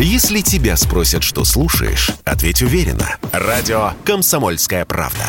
Если 0.00 0.42
тебя 0.42 0.76
спросят, 0.76 1.24
что 1.24 1.44
слушаешь, 1.44 2.12
ответь 2.24 2.62
уверенно. 2.62 3.16
Радио 3.32 3.94
«Комсомольская 4.04 4.84
правда». 4.84 5.24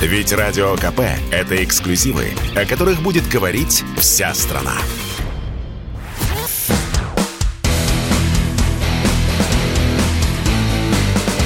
Ведь 0.00 0.32
Радио 0.32 0.76
КП– 0.76 1.00
это 1.30 1.62
эксклюзивы, 1.62 2.30
о 2.56 2.64
которых 2.64 3.02
будет 3.02 3.28
говорить 3.28 3.84
вся 3.98 4.32
страна. 4.32 4.76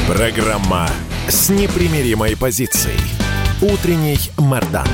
Программа 0.07 0.89
с 1.27 1.49
непримиримой 1.49 2.37
позицией. 2.37 3.01
Утренний 3.61 4.21
Мордан. 4.39 4.87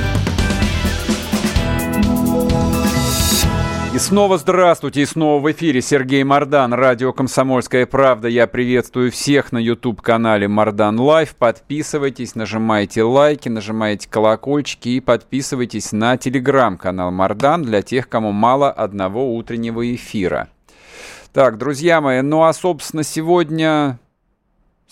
Снова 4.01 4.39
здравствуйте, 4.39 5.03
и 5.03 5.07
снова 5.07 5.43
в 5.43 5.53
эфире 5.53 5.83
Сергей 5.83 6.25
Мордан, 6.25 6.73
радио 6.73 7.13
«Комсомольская 7.13 7.85
правда». 7.85 8.29
Я 8.29 8.47
приветствую 8.47 9.13
всех 9.13 9.53
на 9.53 9.59
YouTube-канале 9.59 10.49
Мордан 10.49 10.99
Лайв. 10.99 11.37
Подписывайтесь, 11.37 12.35
нажимайте 12.35 13.03
лайки, 13.03 13.51
нажимайте 13.51 14.09
колокольчики 14.09 14.89
и 14.89 15.01
подписывайтесь 15.01 15.93
на 15.93 16.17
телеграм-канал 16.17 17.11
Мордан 17.11 17.63
для 17.63 17.83
тех, 17.83 18.09
кому 18.09 18.33
мало 18.33 18.71
одного 18.71 19.35
утреннего 19.35 19.95
эфира. 19.95 20.49
Так, 21.35 21.59
друзья 21.59 22.01
мои, 22.01 22.23
ну 22.23 22.43
а, 22.45 22.53
собственно, 22.55 23.03
сегодня 23.03 23.99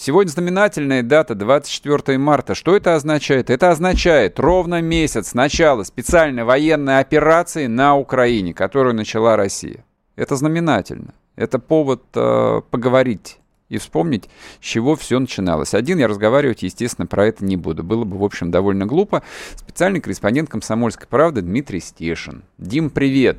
Сегодня 0.00 0.30
знаменательная 0.30 1.02
дата 1.02 1.34
24 1.34 2.18
марта. 2.18 2.54
Что 2.54 2.76
это 2.76 2.94
означает? 2.94 3.50
Это 3.50 3.72
означает 3.72 4.38
ровно 4.38 4.80
месяц 4.80 5.30
с 5.30 5.34
начала 5.34 5.82
специальной 5.82 6.44
военной 6.44 7.00
операции 7.00 7.66
на 7.66 7.96
Украине, 7.96 8.54
которую 8.54 8.94
начала 8.94 9.36
Россия. 9.36 9.84
Это 10.14 10.36
знаменательно. 10.36 11.14
Это 11.34 11.58
повод 11.58 12.04
э, 12.14 12.62
поговорить 12.70 13.40
и 13.68 13.78
вспомнить, 13.78 14.30
с 14.60 14.64
чего 14.64 14.94
все 14.94 15.18
начиналось. 15.18 15.74
Один 15.74 15.98
я 15.98 16.06
разговаривать, 16.06 16.62
естественно, 16.62 17.08
про 17.08 17.26
это 17.26 17.44
не 17.44 17.56
буду. 17.56 17.82
Было 17.82 18.04
бы, 18.04 18.18
в 18.18 18.24
общем, 18.24 18.52
довольно 18.52 18.86
глупо. 18.86 19.24
Специальный 19.56 20.00
корреспондент 20.00 20.48
«Комсомольской 20.48 21.08
правды» 21.08 21.42
Дмитрий 21.42 21.80
Стешин. 21.80 22.44
Дим, 22.56 22.90
привет. 22.90 23.38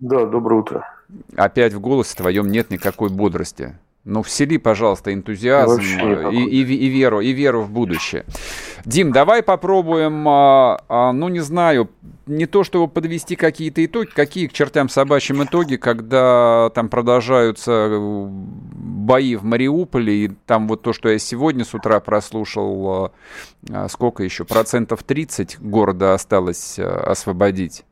Да, 0.00 0.26
доброе 0.26 0.60
утро. 0.60 0.84
Опять 1.36 1.72
в 1.72 1.78
голосе 1.78 2.16
твоем 2.16 2.48
нет 2.48 2.68
никакой 2.72 3.10
бодрости. 3.10 3.76
Ну, 4.08 4.22
всели, 4.22 4.56
пожалуйста, 4.56 5.12
энтузиазм 5.12 5.82
и, 6.30 6.42
и, 6.42 6.62
и, 6.62 6.88
веру, 6.88 7.20
и 7.20 7.32
веру 7.32 7.60
в 7.60 7.70
будущее. 7.70 8.24
Дим, 8.86 9.12
давай 9.12 9.42
попробуем, 9.42 10.26
а, 10.26 10.80
а, 10.88 11.12
ну, 11.12 11.28
не 11.28 11.40
знаю, 11.40 11.90
не 12.26 12.46
то, 12.46 12.64
чтобы 12.64 12.88
подвести 12.88 13.36
какие-то 13.36 13.84
итоги, 13.84 14.08
какие 14.08 14.46
к 14.46 14.54
чертям 14.54 14.88
собачьим 14.88 15.44
итоги, 15.44 15.76
когда 15.76 16.70
там 16.74 16.88
продолжаются 16.88 17.70
э, 17.70 18.26
бои 18.30 19.36
в 19.36 19.44
Мариуполе, 19.44 20.24
и 20.24 20.28
там 20.46 20.68
вот 20.68 20.80
то, 20.80 20.94
что 20.94 21.10
я 21.10 21.18
сегодня 21.18 21.66
с 21.66 21.74
утра 21.74 22.00
прослушал, 22.00 23.12
а, 23.70 23.88
сколько 23.90 24.22
еще, 24.22 24.46
процентов 24.46 25.02
30 25.02 25.60
города 25.60 26.14
осталось 26.14 26.78
освободить. 26.78 27.84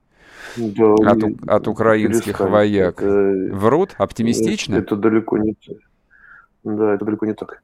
Да, 0.56 0.94
от, 0.94 1.19
от 1.47 1.69
украинских 1.69 2.41
вояк. 2.41 3.03
Это, 3.03 3.55
Врут? 3.55 3.94
Оптимистично? 3.98 4.77
Это, 4.77 4.94
это 4.94 4.97
далеко 4.97 5.37
не 5.37 5.53
так. 5.53 5.77
Да, 6.67 6.95
это 6.95 7.05
далеко 7.05 7.27
не 7.27 7.34
так. 7.34 7.62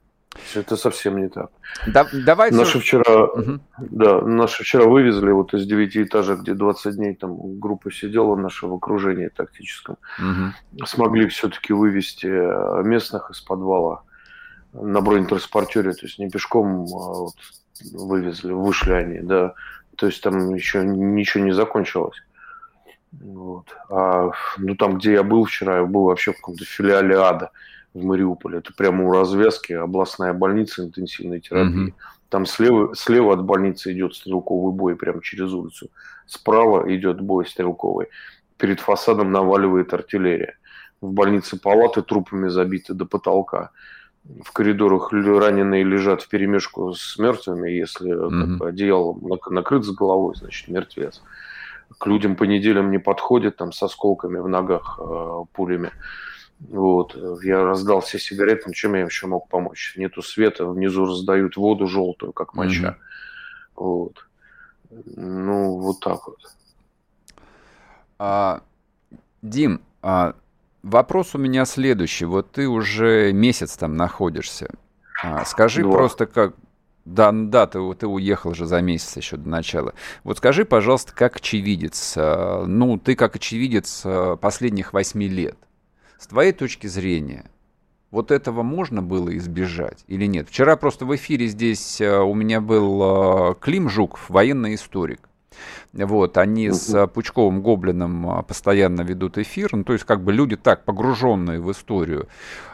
Это 0.55 0.77
совсем 0.77 1.19
не 1.19 1.29
так. 1.29 1.51
Да, 1.89 2.07
давай 2.13 2.53
наши 2.53 2.79
вчера, 2.79 3.25
угу. 3.25 3.59
да, 3.79 4.23
наши 4.23 4.63
вчера 4.63 4.85
вывезли 4.87 5.31
вот 5.33 5.53
из 5.55 5.67
девятиэтажек, 5.67 6.41
где 6.41 6.55
20 6.55 6.97
дней 6.97 7.15
там 7.15 7.59
группа 7.59 7.91
сидела 7.91 8.37
наша 8.37 8.67
в 8.67 8.75
окружении 8.75 9.29
тактическом, 9.29 9.97
угу. 10.19 10.87
смогли 10.87 11.29
все-таки 11.29 11.73
вывести 11.73 12.29
э, 12.29 12.83
местных 12.85 13.31
из 13.31 13.41
подвала 13.41 14.05
на 14.73 15.01
бронетранспортере, 15.01 15.93
то 15.93 16.07
есть 16.07 16.19
не 16.19 16.31
пешком 16.31 16.87
а 16.95 17.25
вот, 17.25 17.35
вывезли, 17.93 18.53
вышли 18.53 18.93
они, 18.93 19.19
да, 19.19 19.55
то 19.97 20.07
есть 20.07 20.23
там 20.23 20.55
еще 20.55 20.83
ничего 20.85 21.45
не 21.45 21.53
закончилось. 21.53 22.17
Вот. 23.11 23.67
А, 23.91 24.31
ну 24.57 24.77
там, 24.77 24.97
где 24.97 25.13
я 25.13 25.23
был 25.25 25.45
вчера, 25.45 25.79
я 25.79 25.85
был 25.85 26.05
вообще 26.05 26.33
в 26.33 26.37
каком-то 26.37 26.65
филиале 26.65 27.19
ада 27.19 27.51
в 27.95 28.05
Мариуполе. 28.05 28.59
Это 28.59 28.73
прямо 28.73 29.07
у 29.07 29.13
развязки 29.13 29.73
областная 29.73 30.33
больница 30.33 30.85
интенсивной 30.85 31.41
терапии. 31.41 31.89
Угу. 31.89 31.95
Там 32.29 32.47
слева, 32.47 32.95
слева 32.95 33.35
от 33.35 33.45
больницы 33.45 33.93
идет 33.93 34.15
стрелковый 34.15 34.73
бой 34.73 34.97
прямо 34.97 35.23
через 35.23 35.53
улицу. 35.53 35.91
Справа 36.27 36.95
идет 36.95 37.21
бой 37.21 37.47
стрелковый. 37.47 38.07
Перед 38.57 38.81
фасадом 38.81 39.33
наваливает 39.33 39.93
артиллерия. 39.93 40.57
В 41.01 41.13
больнице 41.13 41.61
палаты 41.61 42.01
трупами 42.03 42.49
забиты 42.49 42.95
до 42.95 43.05
потолка. 43.05 43.71
В 44.25 44.53
коридорах 44.53 45.13
раненые 45.13 45.85
лежат 45.85 46.23
в 46.23 46.29
перемешку 46.29 46.95
с 46.95 47.19
мертвыми. 47.19 47.71
Если 47.71 48.13
mm 48.13 48.59
как, 48.59 48.69
одеялом 48.69 49.21
накрыт 49.51 49.85
с 49.85 49.91
головой, 49.91 50.35
значит 50.37 50.69
мертвец. 50.69 51.23
К 51.99 52.07
людям 52.07 52.37
по 52.37 52.45
неделям 52.45 52.91
не 52.91 52.99
подходит, 52.99 53.57
там 53.57 53.73
с 53.73 53.83
осколками 53.83 54.39
в 54.39 54.49
ногах, 54.49 54.99
э, 55.03 55.45
пулями. 55.53 55.91
Вот. 56.69 57.17
Я 57.43 57.65
раздал 57.65 58.01
все 58.01 58.19
сигареты, 58.19 58.65
ну, 58.67 58.73
чем 58.73 58.95
я 58.95 59.03
еще 59.03 59.27
мог 59.27 59.49
помочь? 59.49 59.95
Нету 59.97 60.23
света, 60.23 60.67
внизу 60.67 61.07
раздают 61.07 61.57
воду 61.57 61.87
желтую, 61.87 62.33
как 62.33 62.55
моча. 62.55 62.91
Mm-hmm. 62.91 63.77
Вот. 63.77 64.27
Ну, 65.17 65.79
вот 65.79 66.01
так 66.01 66.27
вот. 66.27 66.39
А, 68.19 68.63
Дим, 69.41 69.81
а, 70.03 70.35
вопрос 70.83 71.35
у 71.35 71.39
меня 71.39 71.65
следующий. 71.65 72.27
Вот 72.27 72.53
ты 72.53 72.69
уже 72.69 73.33
месяц 73.33 73.77
там 73.77 73.97
находишься. 73.97 74.71
А, 75.23 75.45
скажи 75.45 75.83
Два. 75.83 75.93
просто, 75.93 76.27
как... 76.27 76.55
Да, 77.05 77.33
ну 77.33 77.49
да, 77.51 77.67
ты, 77.67 77.81
ты 77.95 78.07
уехал 78.07 78.55
же 78.55 78.65
за 78.65 78.81
месяц 78.81 79.17
еще 79.17 79.37
до 79.37 79.49
начала. 79.49 79.95
Вот 80.23 80.39
скажи, 80.39 80.65
пожалуйста, 80.65 81.13
как 81.13 81.37
очевидец, 81.37 82.15
а, 82.17 82.65
ну, 82.67 82.99
ты 82.99 83.17
как 83.17 83.35
очевидец 83.35 84.03
а, 84.05 84.37
последних 84.37 84.93
восьми 84.93 85.27
лет– 85.27 85.57
с 86.23 86.29
твоей 86.29 86.53
точки 86.53 86.87
зрения, 86.87 87.45
вот 88.13 88.31
этого 88.31 88.63
можно 88.63 89.03
было 89.03 89.37
избежать 89.37 90.05
или 90.07 90.27
нет? 90.27 90.49
Вчера 90.49 90.77
просто 90.77 91.05
в 91.05 91.15
эфире 91.17 91.49
здесь 91.49 92.01
э, 92.01 92.17
у 92.21 92.33
меня 92.35 92.61
был 92.61 93.51
э, 93.51 93.55
Клим 93.61 93.89
Жуков, 93.89 94.31
военный 94.31 94.77
историк. 94.77 95.29
Вот, 95.93 96.39
они 96.39 96.71
с 96.71 97.09
Пучковым 97.09 97.61
Гоблином 97.61 98.39
э, 98.39 98.43
постоянно 98.45 99.03
ведут 99.03 99.37
эфир, 99.37 99.71
ну, 99.73 99.83
то 99.83 99.95
есть 99.95 100.05
как 100.05 100.23
бы 100.23 100.33
люди 100.33 100.57
так 100.57 100.85
погруженные 100.85 101.61
в 101.61 101.69
историю. 101.73 102.29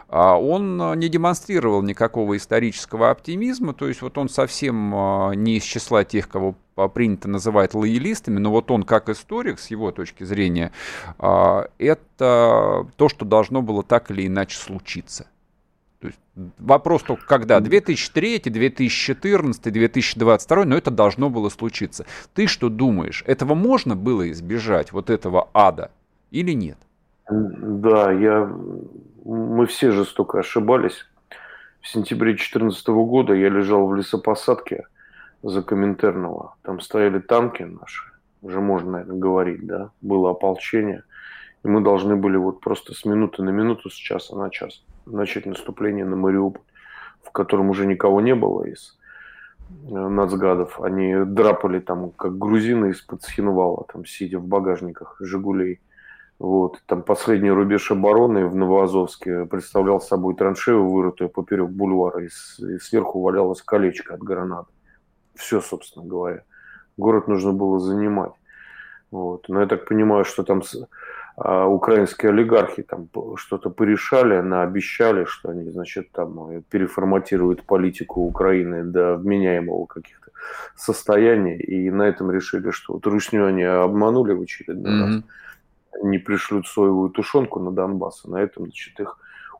А 0.08 0.38
он 0.38 0.98
не 0.98 1.08
демонстрировал 1.08 1.80
никакого 1.82 2.36
исторического 2.36 3.10
оптимизма, 3.10 3.72
то 3.72 3.88
есть 3.88 4.02
вот 4.02 4.18
он 4.18 4.28
совсем 4.28 4.90
не 5.36 5.56
из 5.56 5.62
числа 5.62 6.04
тех, 6.04 6.28
кого 6.28 6.54
принято 6.86 7.28
называть 7.28 7.74
лоялистами, 7.74 8.38
но 8.38 8.52
вот 8.52 8.70
он 8.70 8.84
как 8.84 9.08
историк, 9.08 9.58
с 9.58 9.72
его 9.72 9.90
точки 9.90 10.22
зрения, 10.22 10.70
э, 11.18 11.62
это 11.78 12.86
то, 12.96 13.08
что 13.08 13.24
должно 13.24 13.62
было 13.62 13.82
так 13.82 14.12
или 14.12 14.28
иначе 14.28 14.56
случиться. 14.56 15.26
То 16.00 16.06
есть 16.06 16.18
вопрос 16.58 17.02
только 17.02 17.26
когда? 17.26 17.58
2003, 17.58 18.38
2014, 18.44 19.72
2022, 19.72 20.64
но 20.64 20.76
это 20.76 20.92
должно 20.92 21.28
было 21.28 21.48
случиться. 21.48 22.06
Ты 22.34 22.46
что 22.46 22.68
думаешь, 22.68 23.24
этого 23.26 23.54
можно 23.54 23.96
было 23.96 24.30
избежать, 24.30 24.92
вот 24.92 25.10
этого 25.10 25.48
ада, 25.52 25.90
или 26.30 26.52
нет? 26.52 26.78
Да, 27.28 28.12
я 28.12 28.48
мы 29.24 29.66
все 29.66 29.90
жестоко 29.90 30.38
ошибались. 30.38 31.06
В 31.80 31.88
сентябре 31.88 32.32
2014 32.32 32.88
года 32.88 33.34
я 33.34 33.48
лежал 33.48 33.86
в 33.86 33.94
лесопосадке 33.94 34.86
за 35.42 35.62
Коминтерного. 35.62 36.56
Там 36.62 36.80
стояли 36.80 37.18
танки 37.18 37.62
наши, 37.62 38.02
уже 38.42 38.60
можно, 38.60 38.92
наверное, 38.92 39.18
говорить, 39.18 39.66
да, 39.66 39.90
было 40.00 40.30
ополчение. 40.30 41.04
И 41.64 41.68
мы 41.68 41.80
должны 41.80 42.16
были 42.16 42.36
вот 42.36 42.60
просто 42.60 42.94
с 42.94 43.04
минуты 43.04 43.42
на 43.42 43.50
минуту, 43.50 43.90
с 43.90 43.94
часа 43.94 44.36
на 44.36 44.50
час 44.50 44.84
начать 45.06 45.46
наступление 45.46 46.04
на 46.04 46.16
Мариуполь, 46.16 46.62
в 47.22 47.30
котором 47.30 47.70
уже 47.70 47.86
никого 47.86 48.20
не 48.20 48.34
было 48.34 48.64
из 48.64 48.98
э, 49.90 49.94
нацгадов. 49.94 50.80
Они 50.80 51.14
драпали 51.24 51.80
там, 51.80 52.10
как 52.10 52.38
грузины 52.38 52.90
из-под 52.90 53.22
Схинвала, 53.22 53.86
там, 53.92 54.04
сидя 54.04 54.38
в 54.38 54.46
багажниках 54.46 55.16
«Жигулей». 55.20 55.80
Вот. 56.38 56.80
Там 56.86 57.02
последний 57.02 57.50
рубеж 57.50 57.90
обороны 57.90 58.46
в 58.46 58.54
Новоазовске 58.54 59.46
представлял 59.46 60.00
собой 60.00 60.36
траншею, 60.36 60.88
вырытую 60.88 61.30
поперек 61.30 61.68
бульвара, 61.68 62.24
и 62.24 62.28
сверху 62.78 63.20
валялось 63.20 63.60
колечко 63.62 64.14
от 64.14 64.22
гранат. 64.22 64.66
Все, 65.38 65.60
собственно 65.60 66.04
говоря. 66.04 66.42
Город 66.96 67.28
нужно 67.28 67.52
было 67.52 67.78
занимать. 67.78 68.32
Вот. 69.10 69.48
Но 69.48 69.60
я 69.60 69.66
так 69.66 69.86
понимаю, 69.86 70.24
что 70.24 70.42
там 70.42 70.62
а, 71.36 71.66
украинские 71.66 72.30
олигархи 72.30 72.82
там 72.82 73.08
что-то 73.36 73.70
порешали, 73.70 74.40
наобещали, 74.40 75.24
что 75.24 75.50
они, 75.50 75.70
значит, 75.70 76.10
там 76.10 76.50
э, 76.50 76.62
переформатируют 76.68 77.62
политику 77.62 78.22
Украины 78.22 78.82
до 78.82 79.16
вменяемого 79.16 79.86
каких-то 79.86 80.30
состояний, 80.76 81.56
и 81.56 81.90
на 81.90 82.02
этом 82.02 82.32
решили, 82.32 82.72
что 82.72 82.94
вот 82.94 83.06
Русню 83.06 83.46
они 83.46 83.62
обманули 83.62 84.32
в 84.32 84.42
очередной 84.42 84.92
mm-hmm. 84.92 85.14
раз 85.14 85.22
не 86.02 86.18
пришлют 86.18 86.66
соевую 86.66 87.10
тушенку 87.10 87.60
на 87.60 87.70
Донбасс, 87.70 88.24
а 88.24 88.30
на 88.30 88.36
этом, 88.36 88.64
значит, 88.64 88.98
их 89.00 89.18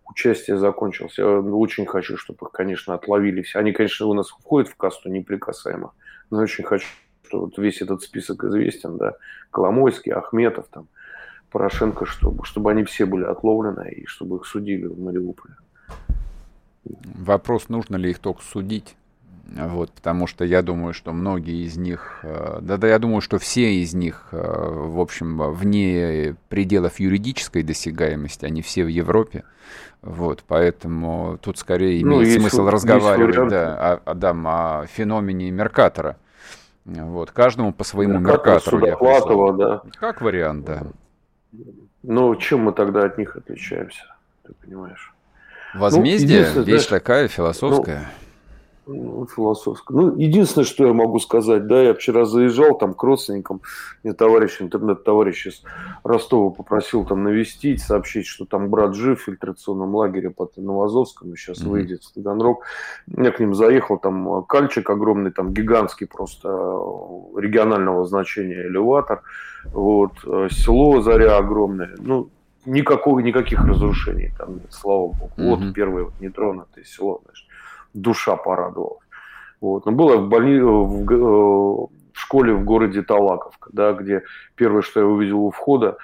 участия 0.09 0.57
закончился. 0.57 1.23
Я 1.23 1.41
очень 1.41 1.87
хочу, 1.87 2.17
чтобы 2.17 2.47
их, 2.47 2.53
конечно, 2.53 2.95
отловили 2.95 3.43
все. 3.43 3.59
Они, 3.59 3.73
конечно, 3.73 4.07
у 4.07 4.15
нас 4.15 4.29
входят 4.29 4.69
в 4.69 4.77
касту 4.77 5.09
неприкасаемых, 5.09 5.93
но 6.31 6.39
очень 6.39 6.65
хочу, 6.65 6.87
что 7.27 7.41
вот 7.41 7.59
весь 7.59 7.83
этот 7.83 8.03
список 8.03 8.45
известен, 8.45 8.97
да, 8.97 9.15
Коломойский, 9.51 10.13
Ахметов, 10.13 10.67
там, 10.71 10.89
Порошенко, 11.51 12.07
чтобы, 12.07 12.45
чтобы 12.45 12.71
они 12.71 12.85
все 12.85 13.07
были 13.07 13.25
отловлены 13.25 13.91
и 13.91 14.07
чтобы 14.07 14.37
их 14.37 14.47
судили 14.47 14.87
в 14.87 14.99
Мариуполе. 14.99 15.55
Вопрос, 16.85 17.69
нужно 17.69 17.97
ли 17.97 18.11
их 18.11 18.19
только 18.19 18.43
судить? 18.43 18.97
Вот, 19.49 19.91
потому 19.93 20.27
что 20.27 20.45
я 20.45 20.61
думаю, 20.61 20.93
что 20.93 21.13
многие 21.13 21.65
из 21.65 21.79
них, 21.79 22.21
э, 22.23 22.59
да, 22.61 22.77
да, 22.77 22.87
я 22.87 22.99
думаю, 22.99 23.23
что 23.23 23.39
все 23.39 23.77
из 23.77 23.95
них, 23.95 24.29
э, 24.33 24.37
в 24.39 25.01
общем, 25.01 25.39
вне 25.53 26.37
пределов 26.51 27.01
юридической 27.01 27.63
досягаемости, 27.63 28.45
они 28.45 28.61
все 28.61 28.85
в 28.85 28.89
Европе. 28.89 29.45
Вот, 30.03 30.45
поэтому 30.47 31.39
тут 31.41 31.59
скорее 31.59 32.05
ну, 32.05 32.23
имеет 32.23 32.41
смысл 32.41 32.63
есть, 32.63 32.73
разговаривать 32.73 33.37
есть 33.37 33.49
да, 33.49 34.01
о, 34.05 34.15
да, 34.15 34.31
о 34.33 34.87
феномене 34.87 35.51
Меркатора. 35.51 36.19
Вот, 36.85 37.31
каждому 37.31 37.73
по 37.73 37.85
своему 37.85 38.19
Меркатору. 38.19 38.79
Меркатор 38.79 39.57
да. 39.57 39.83
Как 39.99 40.21
вариант, 40.21 40.67
да. 40.67 40.83
Ну, 42.03 42.35
чем 42.37 42.61
мы 42.61 42.73
тогда 42.73 43.05
от 43.05 43.17
них 43.17 43.35
отличаемся, 43.35 44.05
ты 44.47 44.53
понимаешь? 44.63 45.15
Возмездие, 45.75 46.49
ну, 46.55 46.63
вещь 46.63 46.87
знаешь, 46.87 46.87
такая 46.87 47.29
философская. 47.29 48.01
Ну, 48.01 48.28
ну, 48.89 49.27
философское. 49.27 49.95
Ну, 49.95 50.17
единственное, 50.17 50.65
что 50.65 50.87
я 50.87 50.93
могу 50.93 51.19
сказать, 51.19 51.67
да, 51.67 51.83
я 51.83 51.95
вчера 51.95 52.25
заезжал 52.25 52.77
там 52.79 52.95
к 52.95 53.03
родственникам, 53.03 53.61
мне 54.03 54.15
товарищ, 54.15 54.61
интернет-товарищ 54.61 55.47
из 55.47 55.63
Ростова 56.05 56.51
попросил 56.51 57.05
там 57.05 57.23
навестить, 57.23 57.83
сообщить, 57.83 58.27
что 58.27 58.47
там 58.47 58.71
брат 58.71 58.95
жив 58.95 59.21
в 59.21 59.25
фильтрационном 59.25 59.95
лагере 59.95 60.31
под 60.31 60.57
Новозовском, 60.57 61.33
и 61.33 61.37
сейчас 61.37 61.61
mm-hmm. 61.63 61.69
выйдет 61.69 62.03
в 62.05 62.15
Таганрог. 62.15 62.65
Я 63.07 63.31
к 63.31 63.41
ним 63.41 63.55
заехал, 63.55 63.99
там 63.99 64.45
кальчик 64.45 64.89
огромный, 64.89 65.31
там 65.31 65.53
гигантский 65.53 66.07
просто 66.07 66.49
регионального 67.37 68.07
значения 68.07 68.67
элеватор, 68.67 69.23
вот, 69.67 70.13
э, 70.25 70.49
село 70.51 71.03
Заря 71.03 71.37
огромное, 71.37 71.95
ну, 71.99 72.31
никакого, 72.65 73.21
никаких 73.21 73.65
разрушений 73.65 74.33
там 74.39 74.61
слава 74.71 75.09
богу. 75.09 75.33
Mm-hmm. 75.37 75.57
Вот 75.57 75.75
первое 75.75 76.05
вот 76.05 76.15
нетронутое 76.21 76.85
село, 76.85 77.21
знаешь 77.25 77.48
душа 78.03 78.37
порадовалась. 78.37 79.05
Вот. 79.61 79.87
Но 79.87 79.93
было 79.93 80.17
в, 80.17 80.29
больни... 80.29 80.61
в, 80.61 81.13
э, 81.13 81.87
в 82.13 82.21
школе 82.21 82.53
в 82.53 82.65
городе 82.65 83.03
Талаковка, 83.03 83.71
да, 83.73 83.93
где 83.93 84.23
первое, 84.57 84.83
что 84.83 85.01
я 85.01 85.07
увидел 85.07 85.45
у 85.45 85.51
входа, 85.51 85.99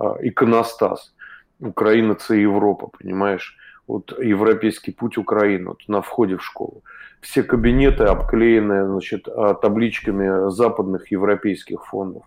э, 0.00 0.04
иконостас. 0.22 1.14
Украина– 1.60 2.12
это 2.24 2.34
Европа, 2.34 2.88
понимаешь? 2.98 3.56
Вот 3.86 4.16
европейский 4.18 4.92
путь 4.92 5.18
Украины, 5.18 5.70
вот 5.70 5.80
на 5.88 6.00
входе 6.00 6.36
в 6.36 6.44
школу. 6.44 6.82
Все 7.20 7.42
кабинеты 7.42 8.04
обклеены 8.04 8.86
значит, 8.86 9.28
э, 9.28 9.54
табличками 9.60 10.50
западных 10.50 11.10
европейских 11.12 11.86
фондов. 11.86 12.22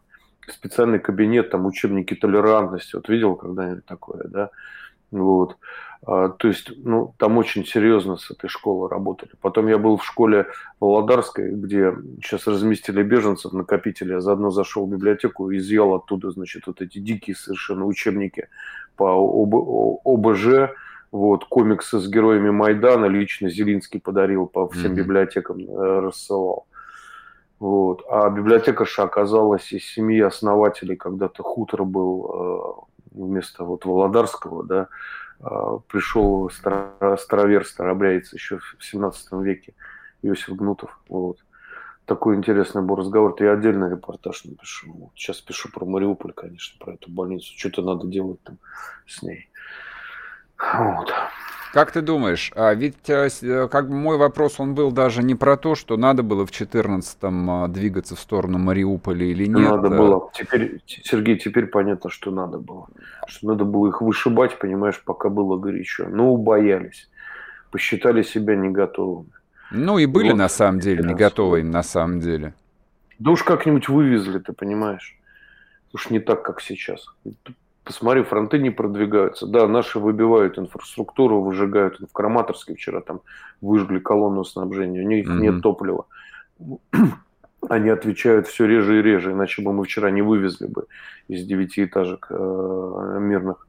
Специальный 0.47 0.99
кабинет, 0.99 1.49
там 1.49 1.65
учебники 1.65 2.15
толерантности. 2.15 2.95
Вот 2.95 3.09
видел 3.09 3.35
когда-нибудь 3.35 3.85
такое, 3.85 4.23
да? 4.25 4.49
Вот. 5.13 5.57
А, 6.05 6.29
то 6.29 6.47
есть, 6.47 6.71
ну, 6.83 7.13
там 7.17 7.37
очень 7.37 7.65
серьезно 7.65 8.17
с 8.17 8.29
этой 8.31 8.49
школы 8.49 8.89
работали. 8.89 9.31
Потом 9.41 9.67
я 9.67 9.77
был 9.77 9.97
в 9.97 10.05
школе 10.05 10.47
Володарской, 10.79 11.51
где 11.51 11.93
сейчас 12.21 12.47
разместили 12.47 13.03
беженцев, 13.03 13.53
накопители. 13.53 14.13
Я 14.13 14.19
заодно 14.19 14.49
зашел 14.49 14.85
в 14.85 14.89
библиотеку 14.89 15.49
и 15.49 15.57
изъял 15.57 15.93
оттуда, 15.93 16.31
значит, 16.31 16.67
вот 16.67 16.81
эти 16.81 16.99
дикие 16.99 17.35
совершенно 17.35 17.85
учебники 17.85 18.49
по 18.95 19.11
ОБ, 19.13 20.01
ОБЖ, 20.05 20.71
вот, 21.11 21.45
комиксы 21.45 21.99
с 21.99 22.09
героями 22.09 22.49
Майдана 22.49 23.05
лично 23.05 23.49
Зелинский 23.49 23.99
подарил, 23.99 24.47
по 24.47 24.67
всем 24.67 24.91
mm-hmm. 24.91 24.95
библиотекам 24.95 25.59
э, 25.59 25.99
рассылал. 25.99 26.65
Вот. 27.59 28.03
А 28.09 28.29
библиотекарша 28.29 29.03
оказалась 29.03 29.71
из 29.71 29.85
семьи 29.85 30.19
основателей, 30.19 30.95
когда-то 30.95 31.43
хутор 31.43 31.85
был 31.85 32.87
э, 32.89 32.92
вместо 33.13 33.63
вот 33.63 33.85
Володарского, 33.85 34.63
да, 34.63 34.87
а, 35.39 35.79
пришел 35.87 36.49
старовер, 36.49 37.65
старобряец 37.65 38.33
еще 38.33 38.59
в 38.59 38.77
17 38.79 39.33
веке, 39.43 39.73
Иосиф 40.21 40.55
Гнутов. 40.55 40.99
Вот. 41.09 41.37
Такой 42.05 42.35
интересный 42.35 42.81
был 42.81 42.95
разговор. 42.95 43.35
Я 43.39 43.53
отдельный 43.53 43.89
репортаж 43.89 44.43
напишу. 44.43 45.11
Сейчас 45.15 45.39
пишу 45.39 45.69
про 45.71 45.85
Мариуполь, 45.85 46.33
конечно, 46.33 46.77
про 46.83 46.93
эту 46.95 47.09
больницу. 47.09 47.53
Что-то 47.57 47.81
надо 47.81 48.07
делать 48.07 48.41
там 48.43 48.57
с 49.07 49.21
ней. 49.21 49.49
Вот. 50.57 51.13
Как 51.73 51.91
ты 51.91 52.01
думаешь, 52.01 52.51
а 52.55 52.71
ведь 52.75 53.09
э, 53.09 53.29
э, 53.41 53.67
как 53.67 53.89
бы 53.89 53.95
мой 53.95 54.17
вопрос, 54.17 54.59
он 54.59 54.75
был 54.75 54.91
даже 54.91 55.23
не 55.23 55.33
про 55.33 55.57
то, 55.57 55.73
что 55.73 55.97
надо 55.97 56.21
было 56.21 56.45
в 56.45 56.51
14-м 56.51 57.49
а, 57.49 57.67
двигаться 57.67 58.15
в 58.15 58.19
сторону 58.19 58.59
Мариуполя 58.59 59.25
или 59.25 59.47
нет. 59.47 59.71
Надо 59.71 59.87
э. 59.87 59.97
было. 59.97 60.29
Теперь, 60.35 60.81
Сергей, 60.85 61.39
теперь 61.39 61.65
понятно, 61.65 62.11
что 62.11 62.29
надо 62.29 62.59
было. 62.59 62.87
Что 63.25 63.47
надо 63.47 63.65
было 63.65 63.87
их 63.87 64.03
вышибать, 64.03 64.59
понимаешь, 64.59 65.01
пока 65.03 65.29
было 65.29 65.57
горячо. 65.57 66.05
Но 66.07 66.31
убоялись. 66.31 67.09
Посчитали 67.71 68.21
себя 68.21 68.55
не 68.55 68.69
готовыми. 68.69 69.31
Ну 69.71 69.97
и 69.97 70.05
были 70.05 70.29
вот, 70.29 70.37
на 70.37 70.49
самом 70.49 70.79
деле 70.79 71.03
не 71.03 71.15
готовы 71.15 71.63
на 71.63 71.81
самом 71.81 72.19
деле. 72.19 72.53
Да 73.17 73.31
уж 73.31 73.41
как-нибудь 73.41 73.89
вывезли, 73.89 74.37
ты 74.37 74.53
понимаешь. 74.53 75.17
Уж 75.91 76.11
не 76.11 76.19
так, 76.19 76.43
как 76.43 76.61
сейчас. 76.61 77.07
Посмотри, 77.83 78.23
фронты 78.23 78.59
не 78.59 78.69
продвигаются. 78.69 79.45
Да, 79.45 79.67
наши 79.67 79.99
выбивают 79.99 80.57
инфраструктуру, 80.57 81.41
выжигают. 81.41 81.99
В 81.99 82.13
Краматорске 82.13 82.75
вчера 82.75 83.01
там 83.01 83.21
выжгли 83.61 83.99
колонну 83.99 84.45
снабжения. 84.45 85.01
У 85.01 85.07
них 85.07 85.27
mm-hmm. 85.27 85.39
нет 85.39 85.61
топлива. 85.61 86.05
Они 87.69 87.89
отвечают 87.89 88.47
все 88.47 88.65
реже 88.65 88.99
и 88.99 89.01
реже, 89.01 89.31
иначе 89.31 89.61
бы 89.61 89.73
мы 89.73 89.83
вчера 89.83 90.11
не 90.11 90.21
вывезли 90.21 90.67
бы 90.67 90.85
из 91.27 91.45
девятиэтажек 91.45 92.27
э, 92.29 93.17
мирных. 93.21 93.67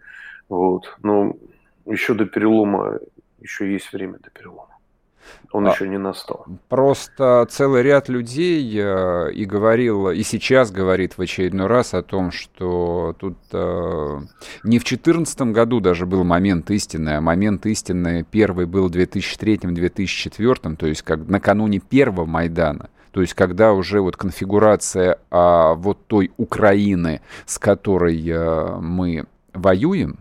Вот. 0.49 0.97
Но 1.03 1.37
еще 1.87 2.15
до 2.15 2.25
перелома, 2.25 2.99
еще 3.41 3.73
есть 3.73 3.93
время 3.93 4.19
до 4.19 4.31
перелома. 4.31 4.74
Он 5.53 5.69
а, 5.69 5.71
еще 5.71 5.89
не 5.89 5.99
настал. 5.99 6.47
Просто 6.69 7.47
целый 7.49 7.83
ряд 7.83 8.09
людей 8.09 8.73
э, 8.77 9.33
и 9.33 9.45
говорил, 9.45 10.11
и 10.11 10.23
сейчас 10.23 10.73
говорит 10.73 11.17
в 11.17 11.21
очередной 11.21 11.69
раз 11.69 11.95
о 11.95 12.03
том, 12.03 12.33
что 12.33 13.15
тут 13.19 13.37
э, 13.53 14.21
не 14.65 14.79
в 14.79 14.85
2014 14.85 15.41
году 15.53 15.81
даже 15.81 16.07
был 16.07 16.25
момент 16.25 16.71
истины, 16.71 17.11
а 17.11 17.21
момент 17.21 17.67
истины 17.67 18.27
первый 18.29 18.67
был 18.67 18.89
в 18.89 18.93
2003-2004, 18.93 20.77
то 20.77 20.87
есть 20.87 21.03
как 21.03 21.29
накануне 21.29 21.79
первого 21.79 22.27
Майдана. 22.27 22.89
То 23.15 23.21
есть, 23.21 23.35
когда 23.35 23.73
уже 23.73 24.01
вот 24.01 24.17
конфигурация 24.17 25.19
а, 25.31 25.75
вот 25.75 26.05
той 26.09 26.33
Украины, 26.37 27.21
с 27.47 27.61
которой 27.61 28.21
а, 28.29 28.81
мы 28.81 29.27
воюем, 29.53 30.19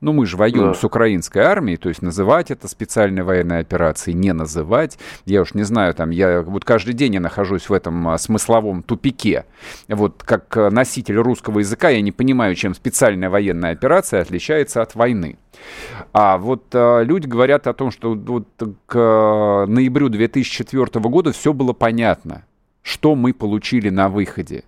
ну, 0.00 0.12
мы 0.12 0.26
же 0.26 0.36
воюем 0.36 0.72
да. 0.72 0.74
с 0.74 0.84
украинской 0.84 1.40
армией, 1.40 1.76
то 1.76 1.88
есть 1.88 2.00
называть 2.00 2.50
это 2.50 2.68
специальной 2.68 3.22
военной 3.22 3.60
операцией, 3.60 4.16
не 4.16 4.32
называть. 4.32 4.98
Я 5.26 5.42
уж 5.42 5.54
не 5.54 5.62
знаю, 5.62 5.94
там, 5.94 6.10
я 6.10 6.42
вот 6.42 6.64
каждый 6.64 6.94
день 6.94 7.14
я 7.14 7.20
нахожусь 7.20 7.68
в 7.68 7.72
этом 7.72 8.08
а, 8.08 8.18
смысловом 8.18 8.82
тупике. 8.82 9.44
Вот 9.88 10.22
как 10.22 10.56
а, 10.56 10.70
носитель 10.70 11.16
русского 11.16 11.58
языка 11.58 11.90
я 11.90 12.00
не 12.00 12.12
понимаю, 12.12 12.54
чем 12.54 12.74
специальная 12.74 13.28
военная 13.28 13.72
операция 13.72 14.22
отличается 14.22 14.80
от 14.80 14.94
войны. 14.94 15.36
А 16.12 16.38
вот 16.38 16.64
а, 16.72 17.02
люди 17.02 17.26
говорят 17.26 17.66
о 17.66 17.74
том, 17.74 17.90
что 17.90 18.14
вот 18.14 18.48
к 18.86 18.94
а, 18.94 19.66
ноябрю 19.66 20.08
2004 20.08 20.86
года 21.08 21.32
все 21.32 21.52
было 21.52 21.74
понятно, 21.74 22.44
что 22.82 23.14
мы 23.14 23.34
получили 23.34 23.90
на 23.90 24.08
выходе 24.08 24.64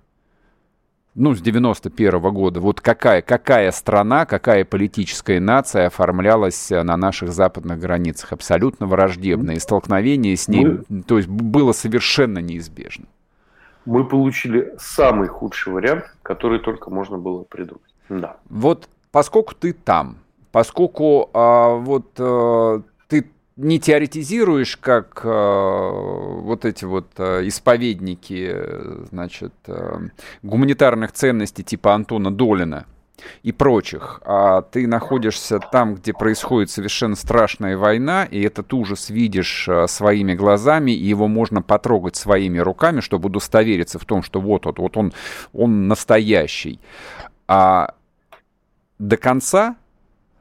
ну, 1.15 1.35
с 1.35 1.41
91 1.41 2.15
-го 2.15 2.31
года, 2.31 2.61
вот 2.61 2.81
какая, 2.81 3.23
какая 3.23 3.71
страна, 3.73 4.25
какая 4.25 4.65
политическая 4.65 5.41
нация 5.41 5.87
оформлялась 5.87 6.73
э, 6.73 6.83
на 6.83 6.97
наших 6.97 7.33
западных 7.33 7.79
границах, 7.79 8.33
абсолютно 8.33 8.87
враждебные, 8.87 9.61
столкновение 9.61 10.37
с 10.37 10.49
ней, 10.49 10.81
мы, 10.89 11.03
то 11.03 11.19
есть 11.19 11.29
было 11.29 11.73
совершенно 11.73 12.39
неизбежно. 12.39 13.07
Мы 13.85 14.05
получили 14.05 14.75
самый 14.79 15.29
худший 15.29 15.73
вариант, 15.73 16.05
который 16.23 16.61
только 16.61 16.89
можно 16.91 17.19
было 17.19 17.43
придумать. 17.43 17.83
Да. 18.09 18.37
Вот 18.49 18.89
поскольку 19.11 19.55
ты 19.55 19.73
там, 19.73 20.17
поскольку 20.53 21.31
а, 21.35 21.75
вот 21.75 22.07
а, 22.19 22.81
не 23.57 23.79
теоретизируешь, 23.79 24.77
как 24.77 25.21
э, 25.25 25.29
вот 25.29 26.65
эти 26.65 26.85
вот 26.85 27.09
э, 27.19 27.47
исповедники, 27.47 28.55
значит, 29.11 29.53
э, 29.67 30.09
гуманитарных 30.43 31.13
ценностей 31.13 31.63
типа 31.63 31.95
Антона 31.95 32.31
Долина 32.31 32.87
и 33.43 33.53
прочих, 33.53 34.21
а 34.25 34.63
ты 34.63 34.87
находишься 34.87 35.59
там, 35.59 35.95
где 35.95 36.13
происходит 36.13 36.71
совершенно 36.71 37.15
страшная 37.15 37.77
война, 37.77 38.25
и 38.25 38.41
этот 38.43 38.73
ужас 38.73 39.11
видишь 39.11 39.69
э, 39.69 39.87
своими 39.87 40.35
глазами, 40.35 40.93
и 40.93 41.05
его 41.05 41.29
можно 41.29 41.63
потрогать 41.63 42.17
своими 42.17 42.59
руками, 42.59 43.01
чтобы 43.01 43.27
удостовериться 43.27 43.99
в 43.99 44.05
том, 44.05 44.23
что 44.23 44.41
вот, 44.41 44.67
вот, 44.67 44.79
вот 44.79 44.97
он, 44.97 45.13
он 45.53 45.89
настоящий. 45.89 46.81
А 47.47 47.95
до 48.99 49.17
конца 49.17 49.77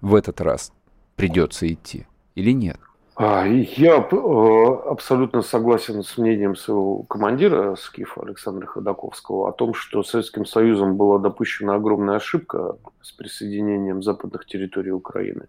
в 0.02 0.16
этот 0.16 0.42
раз 0.42 0.72
придется 1.16 1.72
идти 1.72 2.08
или 2.36 2.52
нет? 2.52 2.80
А, 3.24 3.46
я 3.46 3.98
э, 3.98 4.90
абсолютно 4.90 5.44
согласен 5.44 6.02
с 6.02 6.18
мнением 6.18 6.56
своего 6.56 7.04
командира 7.04 7.76
Скифа 7.76 8.24
Александра 8.24 8.66
Ходаковского 8.66 9.48
о 9.48 9.52
том, 9.52 9.76
что 9.76 10.02
Советским 10.02 10.44
Союзом 10.44 10.98
была 10.98 11.20
допущена 11.20 11.76
огромная 11.76 12.16
ошибка 12.16 12.78
с 13.04 13.12
присоединением 13.12 14.02
западных 14.02 14.48
территорий 14.48 14.90
Украины. 14.90 15.46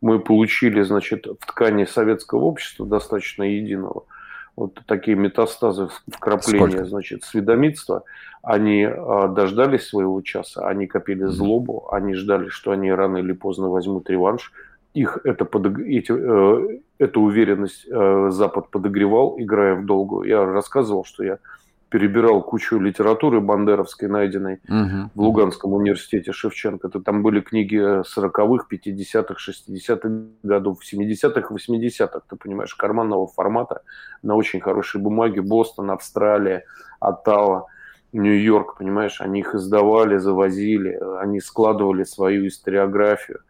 Мы 0.00 0.18
получили, 0.18 0.82
значит, 0.82 1.26
в 1.26 1.46
ткани 1.46 1.84
советского 1.84 2.40
общества 2.40 2.84
достаточно 2.84 3.44
единого 3.44 4.06
вот 4.56 4.80
такие 4.86 5.16
метастазы 5.16 5.88
вкрапления, 6.08 6.66
Сколько? 6.66 6.84
значит, 6.84 7.24
сведомитства, 7.24 8.02
они 8.42 8.84
а, 8.84 9.28
дождались 9.28 9.88
своего 9.88 10.20
часа, 10.20 10.68
они 10.68 10.86
копили 10.86 11.24
злобу, 11.26 11.88
они 11.92 12.14
ждали, 12.14 12.48
что 12.48 12.72
они 12.72 12.92
рано 12.92 13.18
или 13.18 13.32
поздно 13.32 13.68
возьмут 13.68 14.10
реванш, 14.10 14.52
их 14.94 15.18
это 15.24 15.44
подог... 15.44 15.80
эти, 15.80 16.12
э, 16.12 16.78
эту 16.98 17.20
уверенность 17.20 17.86
э, 17.90 18.28
Запад 18.30 18.70
подогревал, 18.70 19.34
играя 19.38 19.74
в 19.74 19.84
долгую. 19.84 20.28
Я 20.28 20.44
рассказывал, 20.44 21.04
что 21.04 21.24
я 21.24 21.38
перебирал 21.88 22.42
кучу 22.42 22.78
литературы 22.78 23.40
бандеровской, 23.40 24.08
найденной 24.08 24.54
угу. 24.68 25.10
в 25.14 25.20
Луганском 25.20 25.72
университете 25.74 26.32
Шевченко. 26.32 26.88
Это 26.88 27.00
там 27.00 27.22
были 27.22 27.40
книги 27.40 27.76
40-х, 27.76 28.66
50-х, 28.70 29.34
60-х 29.34 30.08
годов, 30.42 30.78
70-х, 30.80 31.54
80-х, 31.54 32.20
ты 32.28 32.36
понимаешь, 32.36 32.74
карманного 32.74 33.26
формата, 33.26 33.82
на 34.22 34.34
очень 34.34 34.60
хорошей 34.60 35.00
бумаге. 35.00 35.42
Бостон, 35.42 35.90
Австралия, 35.90 36.64
Оттава, 37.00 37.66
Нью-Йорк, 38.12 38.78
понимаешь, 38.78 39.20
они 39.20 39.40
их 39.40 39.54
издавали, 39.54 40.18
завозили, 40.18 41.00
они 41.20 41.40
складывали 41.40 42.04
свою 42.04 42.46
историографию– 42.46 43.40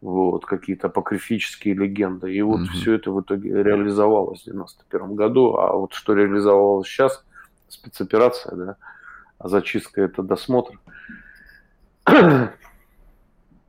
вот, 0.00 0.44
какие-то 0.44 0.88
апокрифические 0.88 1.74
легенды. 1.74 2.34
И 2.34 2.42
вот 2.42 2.60
mm-hmm. 2.60 2.72
все 2.74 2.94
это 2.94 3.10
в 3.10 3.20
итоге 3.20 3.62
реализовалось 3.62 4.42
в 4.42 4.44
91 4.44 5.14
году. 5.14 5.56
А 5.56 5.74
вот 5.74 5.92
что 5.94 6.14
реализовалось 6.14 6.88
сейчас, 6.88 7.24
спецоперация, 7.68 8.54
да, 8.54 8.76
а 9.38 9.48
зачистка 9.48 10.02
это 10.02 10.22
досмотр. 10.22 10.78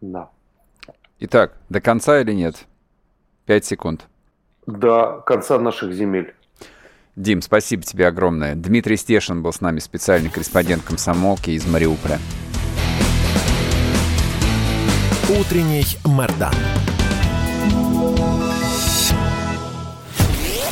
да. 0.01 0.29
Итак, 1.19 1.57
до 1.69 1.81
конца 1.81 2.19
или 2.19 2.33
нет? 2.33 2.65
Пять 3.45 3.65
секунд. 3.65 4.07
До 4.65 5.23
конца 5.25 5.59
наших 5.59 5.93
земель. 5.93 6.33
Дим, 7.15 7.41
спасибо 7.41 7.83
тебе 7.83 8.07
огромное. 8.07 8.55
Дмитрий 8.55 8.97
Стешин 8.97 9.41
был 9.41 9.53
с 9.53 9.61
нами, 9.61 9.79
специальный 9.79 10.29
корреспондент 10.29 10.83
комсомолки 10.83 11.51
из 11.51 11.65
Мариуполя. 11.65 12.19
Утренний 15.39 15.85
Мордан. 16.05 16.53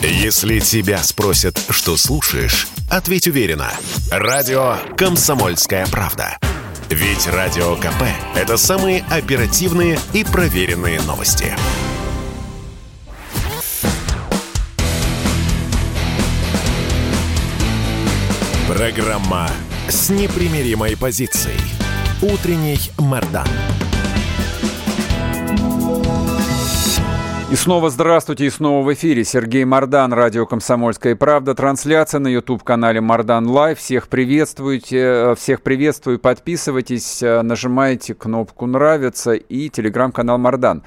Если 0.02 0.60
тебя 0.60 1.04
спросят, 1.04 1.62
что 1.70 1.98
слушаешь, 1.98 2.68
ответь 2.90 3.28
уверенно. 3.28 3.70
Радио 4.10 4.78
«Комсомольская 4.96 5.86
правда». 5.88 6.38
Ведь 6.90 7.28
Радио 7.28 7.76
КП– 7.76 8.04
это 8.36 8.56
самые 8.56 9.04
оперативные 9.10 10.00
и 10.14 10.24
проверенные 10.24 11.02
новости. 11.02 11.54
Программа 18.70 19.50
с 19.90 20.10
непримиримой 20.10 20.96
позицией. 20.96 21.60
Утренний 22.22 22.80
Мордан. 22.98 23.48
И 27.54 27.56
снова 27.56 27.92
здравствуйте, 27.92 28.48
и 28.48 28.50
снова 28.50 28.84
в 28.84 28.92
эфире 28.96 29.24
Сергей 29.24 29.64
Мордан, 29.64 30.12
радио 30.12 30.48
«Комсомольская 30.48 31.16
правда». 31.16 31.54
Трансляция 31.54 32.18
на 32.18 32.28
YouTube-канале 32.28 33.00
Мордан 33.00 33.48
Лайв. 33.48 33.78
Всех 33.78 34.08
приветствуйте, 34.08 34.98
э, 34.98 35.36
всех 35.36 35.62
приветствую, 35.62 36.18
подписывайтесь, 36.18 37.22
э, 37.22 37.44
нажимайте 37.44 38.16
кнопку 38.16 38.66
«Нравится» 38.66 39.34
и 39.34 39.70
телеграм-канал 39.70 40.40
Мордан. 40.40 40.82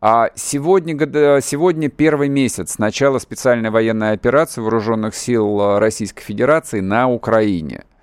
А 0.00 0.30
сегодня, 0.36 0.96
сегодня 1.40 1.88
первый 1.88 2.28
месяц 2.28 2.78
начала 2.78 3.18
специальной 3.18 3.70
военной 3.70 4.12
операции 4.12 4.60
Вооруженных 4.60 5.16
сил 5.16 5.60
э, 5.60 5.78
Российской 5.80 6.22
Федерации 6.22 6.78
на 6.78 7.10
Украине– 7.10 7.82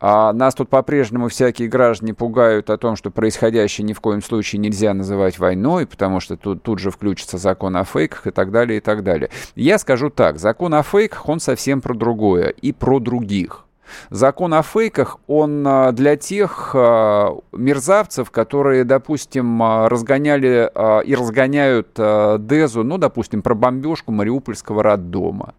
а 0.00 0.32
нас 0.32 0.54
тут 0.54 0.70
по-прежнему 0.70 1.28
всякие 1.28 1.68
граждане 1.68 2.14
пугают 2.14 2.70
о 2.70 2.78
том, 2.78 2.96
что 2.96 3.10
происходящее 3.10 3.86
ни 3.86 3.92
в 3.92 4.00
коем 4.00 4.22
случае 4.22 4.58
нельзя 4.58 4.94
называть 4.94 5.38
войной, 5.38 5.86
потому 5.86 6.20
что 6.20 6.38
тут, 6.38 6.62
тут 6.62 6.78
же 6.78 6.90
включится 6.90 7.36
закон 7.36 7.76
о 7.76 7.84
фейках 7.84 8.26
и 8.26 8.30
так 8.30 8.50
далее, 8.50 8.78
и 8.78 8.80
так 8.80 9.02
далее. 9.04 9.28
Я 9.54 9.78
скажу 9.78 10.08
так, 10.08 10.38
закон 10.38 10.72
о 10.72 10.82
фейках, 10.82 11.28
он 11.28 11.38
совсем 11.38 11.82
про 11.82 11.92
другое 11.92 12.48
и 12.48 12.72
про 12.72 12.98
других. 12.98 13.66
Закон 14.08 14.54
о 14.54 14.62
фейках, 14.62 15.18
он 15.26 15.66
а, 15.66 15.92
для 15.92 16.16
тех 16.16 16.70
а, 16.74 17.36
мерзавцев, 17.52 18.30
которые, 18.30 18.84
допустим, 18.84 19.62
а, 19.62 19.88
разгоняли 19.88 20.70
и 21.04 21.14
разгоняют 21.14 21.90
Дезу, 21.94 22.84
ну, 22.84 22.98
допустим, 22.98 23.42
про 23.42 23.54
бомбежку 23.54 24.12
Мариупольского 24.12 24.82
роддома. 24.82 25.54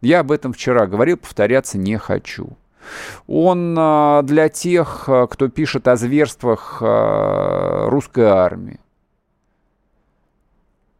Я 0.00 0.20
об 0.20 0.32
этом 0.32 0.52
вчера 0.52 0.86
говорил, 0.86 1.18
повторяться 1.18 1.78
не 1.78 1.98
хочу. 1.98 2.56
Он 3.26 3.76
а, 3.78 4.22
для 4.22 4.48
тех, 4.48 5.08
а, 5.08 5.26
кто 5.26 5.48
пишет 5.48 5.88
о 5.88 5.96
зверствах 5.96 6.78
а, 6.80 7.88
русской 7.88 8.24
армии. 8.24 8.80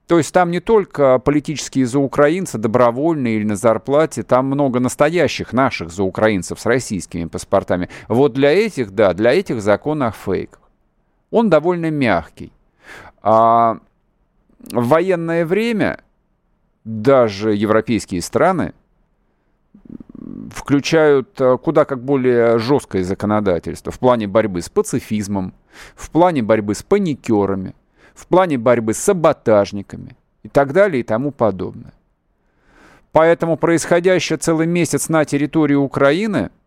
То 0.06 0.18
есть 0.18 0.32
там 0.32 0.52
не 0.52 0.60
только 0.60 1.18
политические 1.18 1.84
заукраинцы, 1.86 2.58
добровольные 2.58 3.36
или 3.36 3.44
на 3.44 3.56
зарплате, 3.56 4.22
там 4.22 4.46
много 4.46 4.78
настоящих 4.78 5.52
наших 5.52 5.90
заукраинцев 5.90 6.60
с 6.60 6.66
российскими 6.66 7.24
паспортами. 7.24 7.88
Вот 8.06 8.32
для 8.32 8.52
этих, 8.52 8.92
да, 8.92 9.14
для 9.14 9.32
этих 9.32 9.60
закон 9.60 10.04
о 10.04 10.12
фейках. 10.12 10.60
Он 11.32 11.50
довольно 11.50 11.90
мягкий. 11.90 12.52
А 13.20 13.78
в 14.70 14.88
военное 14.88 15.44
время 15.44 15.98
даже 16.84 17.52
европейские 17.52 18.22
страны 18.22 18.74
включают 20.66 21.40
э, 21.40 21.58
куда 21.58 21.84
как 21.84 22.02
более 22.02 22.58
жесткое 22.58 23.04
законодательство 23.04 23.92
в 23.92 24.00
плане 24.00 24.26
борьбы 24.26 24.60
с 24.60 24.68
пацифизмом, 24.68 25.54
в 25.94 26.10
плане 26.10 26.42
борьбы 26.42 26.74
с 26.74 26.82
паникерами, 26.82 27.76
в 28.16 28.26
плане 28.26 28.58
борьбы 28.58 28.92
с 28.92 28.98
саботажниками 28.98 30.16
и 30.42 30.48
так 30.48 30.72
далее 30.72 31.02
и 31.02 31.04
тому 31.04 31.30
подобное. 31.30 31.92
Поэтому 33.12 33.56
происходящее 33.56 34.38
целый 34.38 34.66
месяц 34.66 35.08
на 35.08 35.24
территории 35.24 35.76
Украины– 35.76 36.50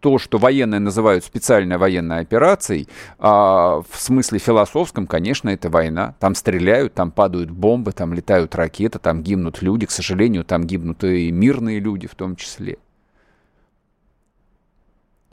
то, 0.00 0.18
что 0.18 0.38
военные 0.38 0.80
называют 0.80 1.24
специальной 1.24 1.78
военной 1.78 2.20
операцией, 2.20 2.88
а, 3.18 3.82
в 3.88 4.00
смысле 4.00 4.38
философском, 4.38 5.06
конечно, 5.06 5.48
это 5.48 5.70
война. 5.70 6.14
Там 6.18 6.34
стреляют, 6.34 6.94
там 6.94 7.10
падают 7.10 7.50
бомбы, 7.50 7.92
там 7.92 8.12
летают 8.12 8.54
ракеты, 8.54 8.98
там 8.98 9.22
гибнут 9.22 9.62
люди. 9.62 9.86
К 9.86 9.90
сожалению, 9.90 10.44
там 10.44 10.64
гибнут 10.64 11.04
и 11.04 11.30
мирные 11.30 11.80
люди 11.80 12.06
в 12.06 12.14
том 12.14 12.36
числе. 12.36 12.78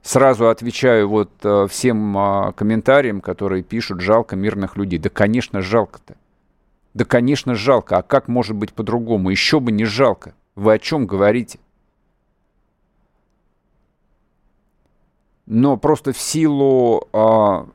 Сразу 0.01 0.49
отвечаю 0.49 1.07
вот 1.07 1.31
а, 1.43 1.67
всем 1.67 2.17
а, 2.17 2.51
комментариям, 2.51 3.21
которые 3.21 3.63
пишут, 3.63 4.01
жалко 4.01 4.35
мирных 4.35 4.75
людей. 4.77 4.99
Да, 4.99 5.09
конечно, 5.09 5.61
жалко-то. 5.61 6.15
Да, 6.93 7.05
конечно, 7.05 7.55
жалко. 7.55 7.97
А 7.97 8.03
как 8.03 8.27
может 8.27 8.55
быть 8.55 8.73
по-другому? 8.73 9.29
Еще 9.29 9.59
бы 9.59 9.71
не 9.71 9.85
жалко. 9.85 10.35
Вы 10.55 10.73
о 10.73 10.79
чем 10.79 11.07
говорите? 11.07 11.59
Но 15.45 15.77
просто 15.77 16.13
в 16.13 16.17
силу, 16.17 17.07
а, 17.11 17.67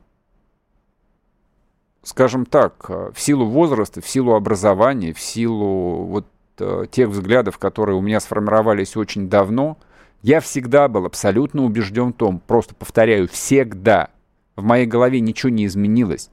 скажем 2.03 2.45
так, 2.45 2.89
в 2.89 3.15
силу 3.17 3.45
возраста, 3.45 4.01
в 4.01 4.07
силу 4.07 4.33
образования, 4.33 5.13
в 5.13 5.19
силу 5.19 6.05
вот 6.05 6.25
а, 6.59 6.85
тех 6.87 7.09
взглядов, 7.09 7.57
которые 7.57 7.95
у 7.97 8.01
меня 8.01 8.19
сформировались 8.19 8.97
очень 8.97 9.29
давно, 9.29 9.77
я 10.21 10.41
всегда 10.41 10.87
был 10.87 11.05
абсолютно 11.05 11.63
убежден 11.63 12.11
в 12.11 12.17
том, 12.17 12.41
просто 12.45 12.75
повторяю, 12.75 13.27
всегда, 13.29 14.09
в 14.55 14.63
моей 14.63 14.85
голове 14.85 15.21
ничего 15.21 15.49
не 15.49 15.65
изменилось, 15.65 16.29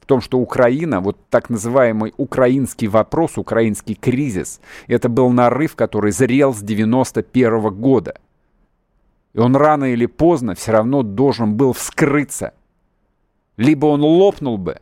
в 0.00 0.06
том, 0.06 0.20
что 0.20 0.38
Украина, 0.38 1.00
вот 1.00 1.18
так 1.28 1.50
называемый 1.50 2.14
украинский 2.16 2.88
вопрос, 2.88 3.36
украинский 3.36 3.94
кризис, 3.94 4.60
это 4.86 5.08
был 5.08 5.30
нарыв, 5.30 5.76
который 5.76 6.10
зрел 6.12 6.54
с 6.54 6.60
91 6.60 7.54
-го 7.54 7.70
года– 7.70 8.14
и 9.32 9.38
он 9.38 9.56
рано 9.56 9.92
или 9.92 10.06
поздно 10.06 10.54
все 10.54 10.72
равно 10.72 11.02
должен 11.02 11.56
был 11.56 11.72
вскрыться. 11.72 12.54
Либо 13.56 13.86
он 13.86 14.02
лопнул 14.02 14.58
бы 14.58 14.80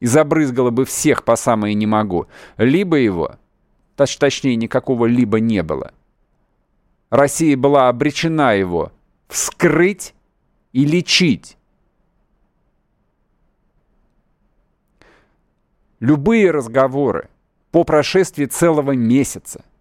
и 0.00 0.06
забрызгало 0.06 0.70
бы 0.70 0.84
всех 0.84 1.24
по 1.24 1.36
самое 1.36 1.74
не 1.74 1.86
могу, 1.86 2.26
либо 2.56 2.96
его, 2.96 3.36
точ 3.96 4.16
точнее 4.18 4.56
никакого 4.56 5.06
либо 5.06 5.40
не 5.40 5.62
было. 5.62 5.92
Россия 7.10 7.56
была 7.56 7.88
обречена 7.88 8.54
его 8.54 8.92
вскрыть 9.28 10.14
и 10.72 10.84
лечить. 10.84 11.56
любые 16.00 16.50
разговоры 16.50 17.28
по 17.70 17.84
прошествии 17.84 18.46
целого 18.46 18.92
месяца– 18.92 19.64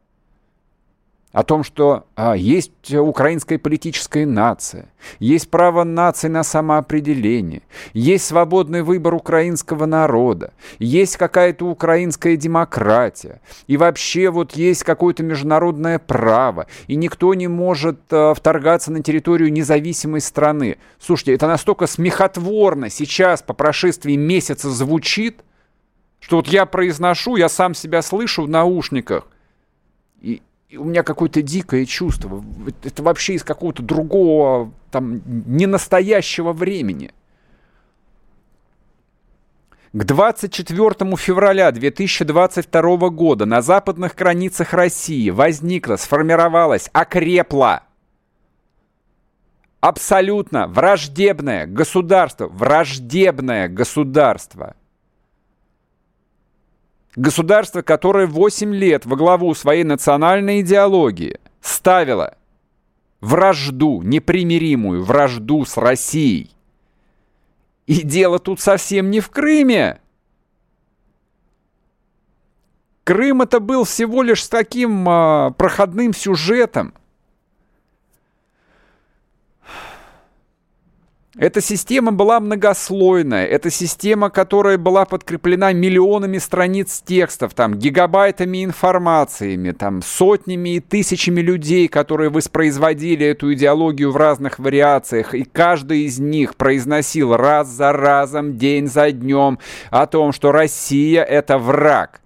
о 1.35 1.43
том, 1.43 1.65
что 1.65 2.05
а, 2.15 2.33
есть 2.33 2.93
украинская 2.93 3.59
политическая 3.59 4.25
нация, 4.25 4.87
есть 5.19 5.49
право 5.49 5.83
нации 5.83 6.29
на 6.29 6.45
самоопределение, 6.45 7.61
есть 7.91 8.23
свободный 8.23 8.83
выбор 8.83 9.15
украинского 9.15 9.85
народа, 9.85 10.53
есть 10.79 11.17
какая-то 11.17 11.65
украинская 11.65 12.37
демократия, 12.37 13.41
и 13.67 13.75
вообще 13.75 14.29
вот 14.29 14.53
есть 14.53 14.85
какое-то 14.85 15.23
международное 15.23 15.99
право, 15.99 16.67
и 16.87 16.95
никто 16.95 17.33
не 17.33 17.49
может 17.49 17.99
а, 18.11 18.33
вторгаться 18.33 18.93
на 18.93 19.03
территорию 19.03 19.51
независимой 19.51 20.21
страны. 20.21 20.77
Слушайте, 21.01 21.33
это 21.33 21.47
настолько 21.47 21.85
смехотворно 21.85 22.89
сейчас 22.89 23.41
по 23.41 23.53
прошествии 23.53 24.15
месяца 24.15 24.69
звучит, 24.69 25.41
что 26.21 26.37
вот 26.37 26.47
я 26.47 26.65
произношу, 26.65 27.35
я 27.35 27.49
сам 27.49 27.73
себя 27.73 28.01
слышу 28.01 28.43
в 28.43 28.49
наушниках, 28.49 29.27
и, 30.21 30.41
у 30.77 30.83
меня 30.83 31.03
какое-то 31.03 31.41
дикое 31.41 31.85
чувство. 31.85 32.43
Это 32.83 33.03
вообще 33.03 33.33
из 33.33 33.43
какого-то 33.43 33.83
другого, 33.83 34.71
там, 34.91 35.21
ненастоящего 35.25 36.53
времени. 36.53 37.11
К 39.93 40.03
24 40.03 41.15
февраля 41.15 41.71
2022 41.71 43.09
года 43.09 43.45
на 43.45 43.61
западных 43.61 44.15
границах 44.15 44.73
России 44.73 45.29
возникла, 45.29 45.95
сформировалась, 45.95 46.89
окрепла 46.91 47.83
абсолютно 49.79 50.67
враждебное 50.67 51.65
государство, 51.65 52.47
враждебное 52.47 53.69
государство– 53.69 54.75
Государство, 57.15 57.81
которое 57.81 58.27
8 58.27 58.73
лет 58.73 59.05
во 59.05 59.15
главу 59.15 59.53
своей 59.55 59.83
национальной 59.83 60.61
идеологии 60.61 61.39
ставило 61.61 62.35
вражду, 63.21 64.01
непримиримую 64.01 65.03
вражду 65.03 65.65
с 65.65 65.77
Россией. 65.77 66.51
И 67.87 68.01
дело 68.01 68.39
тут 68.39 68.59
совсем 68.59 69.09
не 69.11 69.21
в 69.21 69.29
Крыме. 69.29 69.99
Крым 73.03 73.43
это 73.43 73.59
был 73.59 73.83
всего 73.83 74.23
лишь 74.23 74.43
с 74.43 74.49
таким 74.49 75.07
а, 75.07 75.51
проходным 75.51 76.13
сюжетом– 76.13 76.93
Эта 81.37 81.59
система 81.59 82.13
была 82.13 82.39
многослойная, 82.39 83.45
это 83.45 83.69
система, 83.69 84.29
которая 84.29 84.77
была 84.77 85.03
подкреплена 85.03 85.73
миллионами 85.73 86.37
страниц 86.37 87.03
текстов, 87.05 87.53
там, 87.53 87.75
гигабайтами 87.75 88.63
информациями, 88.63 89.71
там, 89.71 90.01
сотнями 90.01 90.75
и 90.75 90.79
тысячами 90.79 91.41
людей, 91.41 91.89
которые 91.89 92.29
воспроизводили 92.29 93.25
эту 93.25 93.53
идеологию 93.53 94.11
в 94.11 94.17
разных 94.17 94.59
вариациях, 94.59 95.33
и 95.33 95.43
каждый 95.43 96.03
из 96.03 96.19
них 96.19 96.55
произносил 96.55 97.35
раз 97.35 97.67
за 97.67 97.91
разом, 97.91 98.57
день 98.57 98.87
за 98.87 99.11
днем 99.11 99.59
о 99.89 100.05
том, 100.05 100.31
что 100.31 100.53
Россия— 100.53 101.21
это 101.23 101.57
враг, 101.57 102.21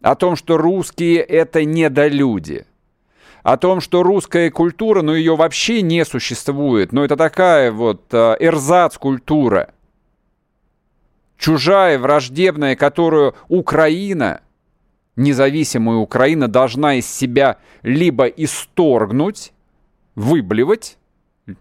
о 0.00 0.16
том, 0.16 0.34
что 0.34 0.56
русские— 0.56 1.20
это 1.20 1.64
недолюди— 1.64 2.66
о 3.42 3.56
том, 3.56 3.80
что 3.80 4.02
русская 4.02 4.50
культура, 4.50 5.02
ну 5.02 5.14
ее 5.14 5.36
вообще 5.36 5.82
не 5.82 6.04
существует, 6.04 6.92
но 6.92 7.04
это 7.04 7.16
такая 7.16 7.72
вот 7.72 8.02
э, 8.12 8.36
эрзац-культура, 8.38 9.72
чужая, 11.36 11.98
враждебная, 11.98 12.76
которую 12.76 13.34
Украина, 13.48 14.42
независимая 15.16 15.96
Украина, 15.96 16.46
должна 16.46 16.94
из 16.94 17.06
себя 17.06 17.58
либо 17.82 18.26
исторгнуть, 18.26 19.52
выблевать, 20.14 20.98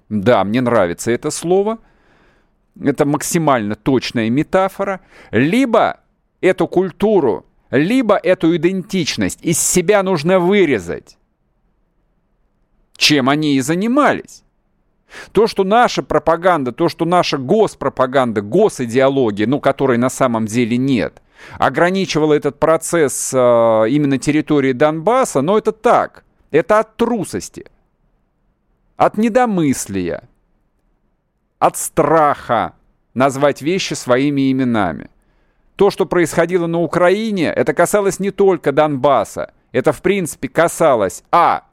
да, 0.10 0.43
мне 0.43 0.62
нравится 0.62 1.12
это 1.12 1.32
слово, 1.32 1.79
это 2.79 3.05
максимально 3.05 3.75
точная 3.75 4.29
метафора, 4.29 5.01
либо 5.32 5.99
эту 6.41 6.67
культуру, 6.67 7.45
либо 7.71 8.17
эту 8.17 8.55
идентичность 8.55 9.39
из 9.41 9.60
себя 9.60 10.03
нужно 10.03 10.39
вырезать 10.39 11.17
чем 13.01 13.29
они 13.29 13.55
и 13.55 13.61
занимались. 13.61 14.43
То, 15.31 15.47
что 15.47 15.63
наша 15.63 16.03
пропаганда, 16.03 16.71
то, 16.71 16.87
что 16.87 17.03
наша 17.05 17.39
госпропаганда, 17.39 18.41
госидеология, 18.41 19.47
ну, 19.47 19.59
которой 19.59 19.97
на 19.97 20.09
самом 20.09 20.45
деле 20.45 20.77
нет, 20.77 21.19
ограничивала 21.57 22.33
этот 22.33 22.59
процесс 22.59 23.33
э, 23.33 23.37
именно 23.89 24.19
территории 24.19 24.71
Донбасса, 24.71 25.41
но 25.41 25.57
это 25.57 25.71
так. 25.71 26.23
Это 26.51 26.79
от 26.79 26.95
трусости, 26.95 27.65
от 28.97 29.17
недомыслия, 29.17 30.29
от 31.57 31.77
страха 31.77 32.73
назвать 33.15 33.63
вещи 33.63 33.95
своими 33.95 34.51
именами. 34.51 35.09
То, 35.75 35.89
что 35.89 36.05
происходило 36.05 36.67
на 36.67 36.79
Украине, 36.79 37.47
это 37.47 37.73
касалось 37.73 38.19
не 38.19 38.29
только 38.29 38.71
Донбасса. 38.71 39.53
Это, 39.71 39.91
в 39.91 40.01
принципе, 40.03 40.49
касалось, 40.49 41.23
а, 41.31 41.63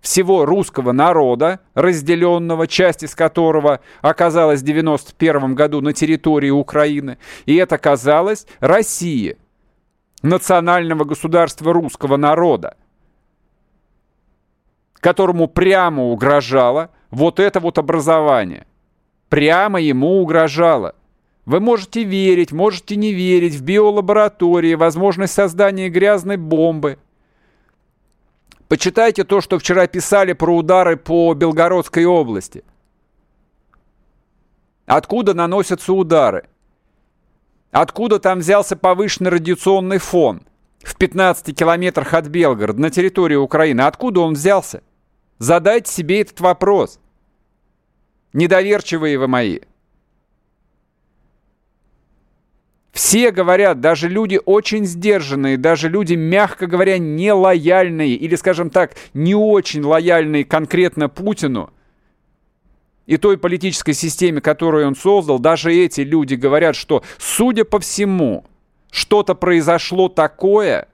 всего 0.00 0.44
русского 0.44 0.92
народа, 0.92 1.60
разделенного, 1.74 2.66
часть 2.66 3.02
из 3.02 3.14
которого 3.14 3.80
оказалась 4.00 4.60
в 4.60 4.64
91 4.64 5.54
году 5.54 5.80
на 5.80 5.92
территории 5.92 6.50
Украины, 6.50 7.18
и 7.46 7.56
это 7.56 7.78
казалось 7.78 8.46
России, 8.60 9.36
национального 10.22 11.04
государства 11.04 11.72
русского 11.72 12.16
народа, 12.16 12.76
которому 14.94 15.48
прямо 15.48 16.04
угрожало 16.04 16.90
вот 17.10 17.40
это 17.40 17.60
вот 17.60 17.78
образование. 17.78 18.66
Прямо 19.28 19.80
ему 19.80 20.22
угрожало. 20.22 20.94
Вы 21.44 21.60
можете 21.60 22.02
верить, 22.02 22.52
можете 22.52 22.96
не 22.96 23.12
верить 23.12 23.54
в 23.54 23.62
биолаборатории, 23.62 24.74
возможность 24.74 25.34
создания 25.34 25.88
грязной 25.88 26.36
бомбы– 26.36 26.98
Почитайте 28.68 29.24
то, 29.24 29.40
что 29.40 29.58
вчера 29.58 29.86
писали 29.86 30.34
про 30.34 30.54
удары 30.54 30.98
по 30.98 31.32
Белгородской 31.32 32.04
области. 32.04 32.64
Откуда 34.84 35.32
наносятся 35.32 35.94
удары? 35.94 36.48
Откуда 37.70 38.18
там 38.18 38.40
взялся 38.40 38.76
повышенный 38.76 39.30
радиационный 39.30 39.98
фон 39.98 40.42
в 40.82 40.96
15 40.96 41.56
километрах 41.56 42.12
от 42.12 42.28
Белгорода 42.28 42.80
на 42.80 42.90
территории 42.90 43.36
Украины? 43.36 43.82
Откуда 43.82 44.20
он 44.20 44.34
взялся? 44.34 44.82
Задайте 45.38 45.90
себе 45.90 46.20
этот 46.20 46.40
вопрос. 46.40 47.00
Недоверчивые 48.34 49.18
вы 49.18 49.28
мои. 49.28 49.60
Все 52.98 53.30
говорят, 53.30 53.80
даже 53.80 54.08
люди 54.08 54.40
очень 54.44 54.84
сдержанные, 54.84 55.56
даже 55.56 55.88
люди, 55.88 56.14
мягко 56.14 56.66
говоря, 56.66 56.98
не 56.98 57.32
лояльные 57.32 58.16
или, 58.16 58.34
скажем 58.34 58.70
так, 58.70 58.96
не 59.14 59.36
очень 59.36 59.84
лояльные 59.84 60.44
конкретно 60.44 61.08
Путину 61.08 61.70
и 63.06 63.16
той 63.16 63.38
политической 63.38 63.92
системе, 63.92 64.40
которую 64.40 64.88
он 64.88 64.96
создал, 64.96 65.38
даже 65.38 65.72
эти 65.72 66.00
люди 66.00 66.34
говорят, 66.34 66.74
что, 66.74 67.04
судя 67.18 67.64
по 67.64 67.78
всему, 67.78 68.44
что-то 68.90 69.36
произошло 69.36 70.08
такое, 70.08 70.88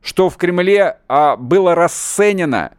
что 0.00 0.30
в 0.30 0.38
Кремле 0.38 0.96
а, 1.08 1.36
было 1.36 1.74
расценено 1.74 2.72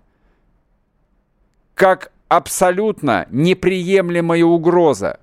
как 1.76 2.12
абсолютно 2.30 3.28
неприемлемая 3.30 4.44
угроза 4.44 5.20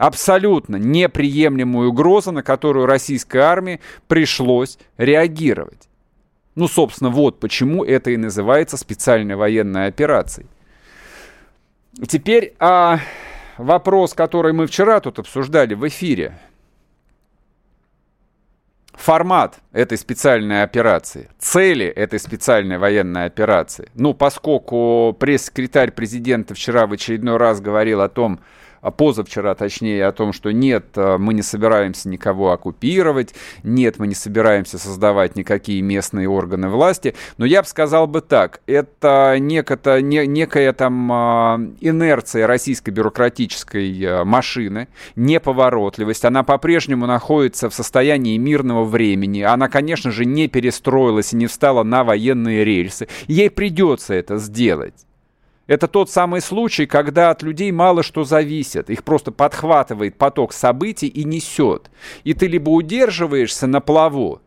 абсолютно 0.00 0.76
неприемлемую 0.76 1.90
угрозу, 1.90 2.32
на 2.32 2.42
которую 2.42 2.86
российской 2.86 3.36
армии 3.36 3.80
пришлось 4.08 4.78
реагировать. 4.96 5.90
Ну, 6.54 6.68
собственно, 6.68 7.10
вот 7.10 7.38
почему 7.38 7.84
это 7.84 8.10
и 8.10 8.16
называется 8.16 8.78
специальной 8.78 9.36
военной 9.36 9.88
операцией. 9.88 10.46
Теперь 12.08 12.54
а, 12.58 13.00
вопрос, 13.58 14.14
который 14.14 14.54
мы 14.54 14.66
вчера 14.66 15.00
тут 15.00 15.18
обсуждали 15.18 15.74
в 15.74 15.86
эфире. 15.86 16.38
Формат 18.94 19.58
этой 19.72 19.98
специальной 19.98 20.62
операции, 20.62 21.28
цели 21.38 21.84
этой 21.84 22.18
специальной 22.18 22.78
военной 22.78 23.26
операции. 23.26 23.90
Ну, 23.94 24.14
поскольку 24.14 25.14
пресс-секретарь 25.20 25.90
президента 25.90 26.54
вчера 26.54 26.86
в 26.86 26.92
очередной 26.94 27.36
раз 27.36 27.60
говорил 27.60 28.00
о 28.00 28.08
том, 28.08 28.40
а 28.40 28.59
позавчера 28.90 29.54
точнее, 29.54 30.06
о 30.06 30.12
том, 30.12 30.32
что 30.32 30.50
нет, 30.52 30.86
э, 30.96 31.18
мы 31.18 31.34
не 31.34 31.42
собираемся 31.42 32.08
никого 32.08 32.52
оккупировать, 32.52 33.34
нет, 33.62 33.98
мы 33.98 34.06
не 34.06 34.14
собираемся 34.14 34.78
создавать 34.78 35.36
никакие 35.36 35.82
местные 35.82 36.28
органы 36.28 36.68
власти. 36.68 37.14
Но 37.36 37.44
я 37.44 37.62
бы 37.62 37.68
сказал 37.68 38.06
бы 38.06 38.22
так, 38.22 38.60
это 38.66 39.36
некая, 39.38 40.00
не, 40.00 40.26
некая 40.26 40.72
там 40.72 41.10
а, 41.12 41.60
инерция 41.80 42.46
российской 42.46 42.90
бюрократической 42.90 44.02
э, 44.02 44.24
машины, 44.24 44.88
неповоротливость, 45.16 46.24
она 46.24 46.42
по-прежнему 46.42 47.06
находится 47.06 47.68
в 47.68 47.74
состоянии 47.74 48.38
мирного 48.38 48.84
времени, 48.84 49.42
она, 49.42 49.68
конечно 49.68 50.10
же, 50.10 50.24
не 50.24 50.48
перестроилась 50.48 51.32
и 51.32 51.36
не 51.36 51.46
встала 51.46 51.82
на 51.82 52.04
военные 52.04 52.64
рельсы. 52.64 53.08
Ей 53.26 53.50
придется 53.50 54.14
это 54.14 54.38
сделать. 54.38 55.06
Это 55.70 55.86
тот 55.86 56.10
самый 56.10 56.40
случай, 56.40 56.84
когда 56.84 57.30
от 57.30 57.44
людей 57.44 57.70
мало 57.70 58.02
что 58.02 58.24
зависит. 58.24 58.90
Их 58.90 59.04
просто 59.04 59.30
подхватывает 59.30 60.18
поток 60.18 60.52
событий 60.52 61.06
и 61.06 61.22
несет. 61.22 61.92
И 62.24 62.34
ты 62.34 62.48
либо 62.48 62.70
удерживаешься 62.70 63.68
на 63.68 63.80
плаву, 63.80 64.40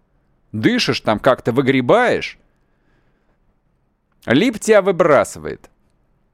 дышишь 0.52 1.00
там 1.00 1.20
как-то, 1.20 1.54
выгребаешь, 1.54 2.38
либо 4.26 4.60
тебя 4.60 4.82
выбрасывает 4.82 5.70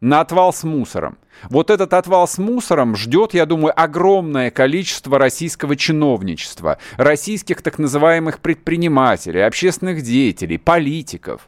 на 0.01 0.21
отвал 0.21 0.51
с 0.51 0.63
мусором. 0.63 1.19
Вот 1.51 1.69
этот 1.69 1.93
отвал 1.93 2.27
с 2.27 2.39
мусором 2.39 2.95
ждет, 2.95 3.35
я 3.35 3.45
думаю, 3.45 3.79
огромное 3.79 4.49
количество 4.49 5.19
российского 5.19 5.75
чиновничества, 5.75 6.79
российских 6.97 7.61
так 7.61 7.77
называемых 7.77 8.39
предпринимателей, 8.39 9.41
общественных 9.41 10.01
деятелей, 10.01 10.57
политиков, 10.57 11.47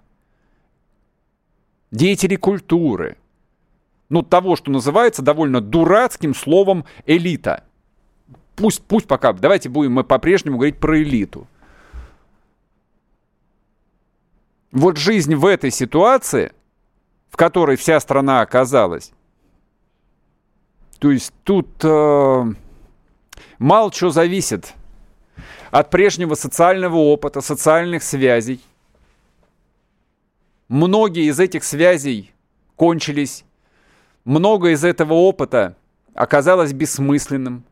деятелей 1.89 2.37
культуры 2.37 3.17
ну, 4.11 4.23
того, 4.23 4.57
что 4.57 4.71
называется 4.71 5.21
довольно 5.21 5.61
дурацким 5.61 6.35
словом 6.35 6.83
элита. 7.05 7.63
Пусть, 8.57 8.83
пусть 8.83 9.07
пока, 9.07 9.31
давайте 9.31 9.69
будем 9.69 9.93
мы 9.93 10.03
по-прежнему 10.03 10.57
говорить 10.57 10.79
про 10.79 11.01
элиту. 11.01 11.47
Вот 14.73 14.97
жизнь 14.97 15.33
в 15.33 15.45
этой 15.45 15.71
ситуации, 15.71 16.51
в 17.29 17.37
которой 17.37 17.77
вся 17.77 18.01
страна 18.01 18.41
оказалась, 18.41 19.13
то 20.99 21.09
есть 21.09 21.33
тут 21.45 21.69
э, 21.81 22.53
мало 23.59 23.91
чего 23.91 24.09
зависит 24.09 24.73
от 25.71 25.89
прежнего 25.89 26.35
социального 26.35 26.97
опыта, 26.97 27.39
социальных 27.39 28.03
связей. 28.03 28.59
Многие 30.67 31.29
из 31.29 31.39
этих 31.39 31.63
связей 31.63 32.33
кончились 32.75 33.45
много 34.25 34.71
из 34.71 34.83
этого 34.83 35.13
опыта 35.13 35.75
оказалось 36.13 36.73
бессмысленным. 36.73 37.63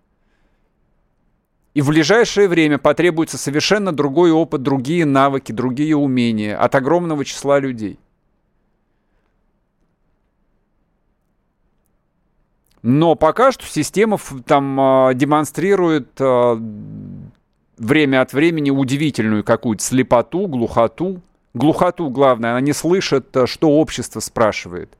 И 1.74 1.82
в 1.82 1.90
ближайшее 1.90 2.48
время 2.48 2.78
потребуется 2.78 3.38
совершенно 3.38 3.92
другой 3.92 4.32
опыт, 4.32 4.64
другие 4.64 5.06
навыки, 5.06 5.52
другие 5.52 5.96
умения 5.96 6.60
от 6.60 6.76
огромного 6.76 7.24
числа 7.24 7.60
людей. 7.60 8.00
Но 12.82 13.16
пока 13.16 13.52
что 13.52 13.66
система 13.66 14.18
там 14.46 14.80
а, 14.80 15.14
демонстрирует 15.14 16.10
а, 16.20 16.58
время 17.78 18.22
от 18.22 18.34
времени 18.34 18.72
удивительную 18.72 19.44
какую-то 19.44 19.84
слепоту, 19.84 20.48
глухоту. 20.48 21.22
Глухоту, 21.54 22.10
главное, 22.10 22.52
она 22.52 22.62
не 22.62 22.74
слышит, 22.74 23.36
а, 23.36 23.48
что 23.48 23.70
общество 23.70 24.22
спрашивает. 24.22 24.99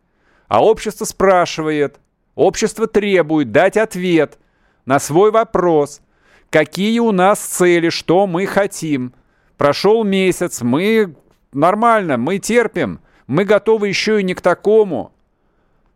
А 0.50 0.66
общество 0.66 1.06
спрашивает, 1.06 2.00
общество 2.34 2.88
требует 2.88 3.52
дать 3.52 3.78
ответ 3.78 4.40
на 4.84 5.00
свой 5.00 5.32
вопрос, 5.32 6.02
какие 6.50 6.98
у 7.00 7.12
нас 7.12 7.40
цели, 7.40 7.90
что 7.90 8.26
мы 8.26 8.48
хотим. 8.48 9.14
Прошел 9.58 10.04
месяц, 10.04 10.62
мы 10.62 11.16
нормально, 11.54 12.18
мы 12.18 12.40
терпим, 12.40 13.00
мы 13.28 13.46
готовы 13.46 13.90
еще 13.90 14.20
и 14.20 14.24
не 14.24 14.34
к 14.34 14.42
такому. 14.42 15.14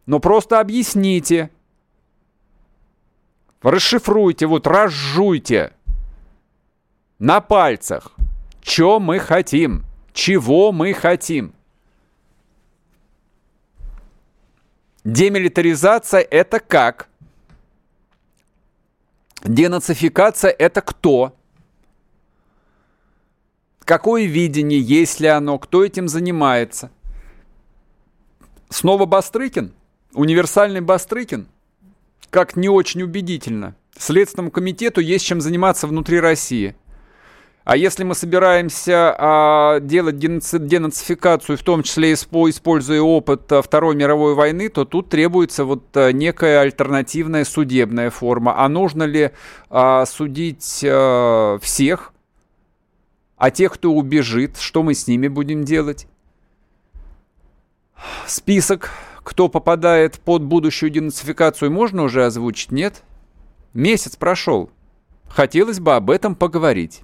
Но 0.06 0.20
просто 0.20 0.60
объясните, 0.60 1.50
расшифруйте, 3.64 4.46
вот 4.46 4.68
разжуйте 4.68 5.74
на 7.18 7.42
пальцах, 7.42 8.12
что 8.62 9.00
мы 9.00 9.18
хотим, 9.18 9.84
чего 10.14 10.72
мы 10.72 10.94
хотим. 10.94 11.56
Демилитаризация– 15.04 16.22
это 16.32 16.60
как? 16.62 17.10
Денацификация– 19.44 20.50
это 20.60 20.82
кто? 20.82 21.36
Какое 23.84 24.26
видение, 24.26 24.80
есть 24.80 25.20
ли 25.20 25.28
оно, 25.28 25.60
кто 25.60 25.84
этим 25.84 26.08
занимается? 26.08 26.90
Снова 28.70 29.06
Бастрыкин? 29.06 29.74
Универсальный 30.14 30.80
Бастрыкин? 30.80 31.48
Как 32.30 32.56
не 32.56 32.70
очень 32.70 33.04
убедительно. 33.04 33.76
Следственному 33.98 34.52
комитету 34.52 35.02
есть 35.02 35.26
чем 35.26 35.42
заниматься 35.42 35.86
внутри 35.86 36.22
России– 36.22 36.76
а 37.64 37.78
если 37.78 38.04
мы 38.04 38.14
собираемся 38.14 39.16
а, 39.18 39.80
делать 39.80 40.20
денацификацию, 40.20 41.58
в 41.58 41.64
том 41.64 41.82
числе 41.84 42.14
используя 42.14 43.02
опыт 43.02 43.50
а, 43.54 43.62
Второй 43.62 43.96
мировой 43.96 44.36
войны, 44.36 44.68
то 44.68 44.84
тут 44.84 45.10
требуется 45.10 45.64
вот 45.64 45.86
а, 45.96 46.12
некая 46.12 46.60
альтернативная 46.60 47.46
судебная 47.46 48.10
форма. 48.10 48.56
А 48.58 48.68
нужно 48.68 49.04
ли 49.04 49.32
а, 49.70 50.06
судить 50.06 50.84
а, 50.86 51.58
всех? 51.62 52.12
А 53.38 53.50
тех, 53.50 53.74
кто 53.74 53.94
убежит, 53.94 54.58
что 54.58 54.84
мы 54.84 54.94
с 54.94 55.08
ними 55.08 55.30
будем 55.30 55.64
делать? 55.64 56.08
Список, 58.28 58.90
кто 59.24 59.48
попадает 59.48 60.20
под 60.20 60.44
будущую 60.44 60.90
денацификацию, 60.90 61.72
можно 61.72 62.04
уже 62.04 62.26
озвучить? 62.26 62.72
Нет? 62.72 63.04
Месяц 63.74 64.18
прошел. 64.18 64.70
Хотелось 65.30 65.80
бы 65.80 65.96
об 65.96 66.10
этом 66.10 66.36
поговорить. 66.36 67.04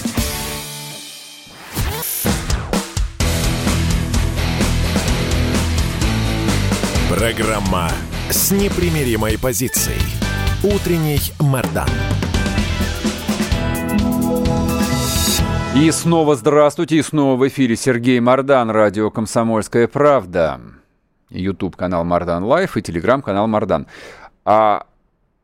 Программа 7.13 7.89
с 8.29 8.51
непримиримой 8.51 9.37
позицией. 9.37 9.99
Утренний 10.63 11.19
Мардан. 11.41 11.89
И 15.75 15.91
снова 15.91 16.37
здравствуйте, 16.37 16.95
и 16.95 17.01
снова 17.01 17.37
в 17.37 17.45
эфире 17.49 17.75
Сергей 17.75 18.21
Мардан, 18.21 18.69
радио 18.71 19.11
«Комсомольская 19.11 19.89
правда», 19.89 20.61
YouTube-канал 21.29 22.05
Мардан 22.05 22.45
Live 22.45 22.77
и 22.77 22.81
телеграм-канал 22.81 23.45
Мардан. 23.45 23.87
А 24.45 24.85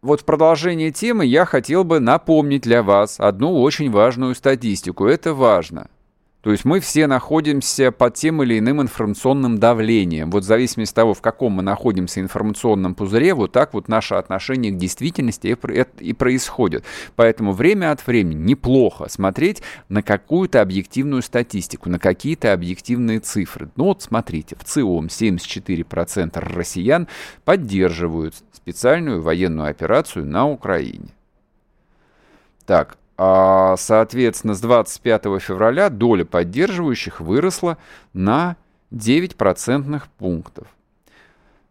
вот 0.01 0.21
в 0.21 0.23
продолжение 0.23 0.91
темы 0.91 1.25
я 1.25 1.43
хотел 1.43 1.83
бы 1.83 1.99
напомнить 1.99 2.61
для 2.61 2.81
вас 2.81 3.19
одну 3.19 3.61
очень 3.61 3.91
важную 3.91 4.35
статистику. 4.35 5.05
Это 5.05 5.33
важно– 5.33 5.89
то 6.47 6.51
есть 6.51 6.63
мы 6.63 6.79
все 6.79 7.07
находимся 7.07 7.91
под 7.91 8.13
тем 8.13 8.41
или 8.41 8.57
иным 8.57 8.81
информационным 8.81 9.57
давлением. 9.57 10.31
Вот 10.31 10.43
в 10.43 10.47
зависимости 10.47 10.93
от 10.93 10.95
того, 10.95 11.13
в 11.13 11.19
каком 11.19 11.51
мы 11.51 11.61
находимся 11.61 12.21
информационном 12.21 12.95
пузыре, 12.95 13.33
вот 13.33 13.51
так 13.51 13.73
вот 13.73 13.89
наше 13.89 14.15
отношение 14.15 14.71
к 14.71 14.77
действительности 14.77 15.57
и 15.99 16.13
происходит. 16.13 16.85
Поэтому 17.17 17.51
время 17.51 17.91
от 17.91 18.07
времени 18.07 18.51
неплохо 18.51 19.09
смотреть 19.09 19.61
на 19.89 20.01
какую-то 20.01 20.61
объективную 20.61 21.21
статистику, 21.21 21.89
на 21.89 21.99
какие-то 21.99 22.53
объективные 22.53 23.19
цифры. 23.19 23.69
Ну 23.75 23.83
вот 23.83 24.01
смотрите, 24.01 24.55
в 24.57 24.63
ЦИОМ 24.63 25.07
74% 25.07 26.39
россиян 26.39 27.09
поддерживают 27.43 28.35
специальную 28.53 29.21
военную 29.21 29.69
операцию 29.69 30.25
на 30.25 30.47
Украине. 30.47 31.09
Так, 32.65 32.97
соответственно, 33.17 34.53
с 34.53 34.61
25 34.61 35.23
февраля 35.41 35.89
доля 35.89 36.23
поддерживающих 36.23 37.19
выросла 37.19 37.77
на 38.13 38.57
9 38.91 39.35
процентных 39.35 40.07
пунктов. 40.07 40.67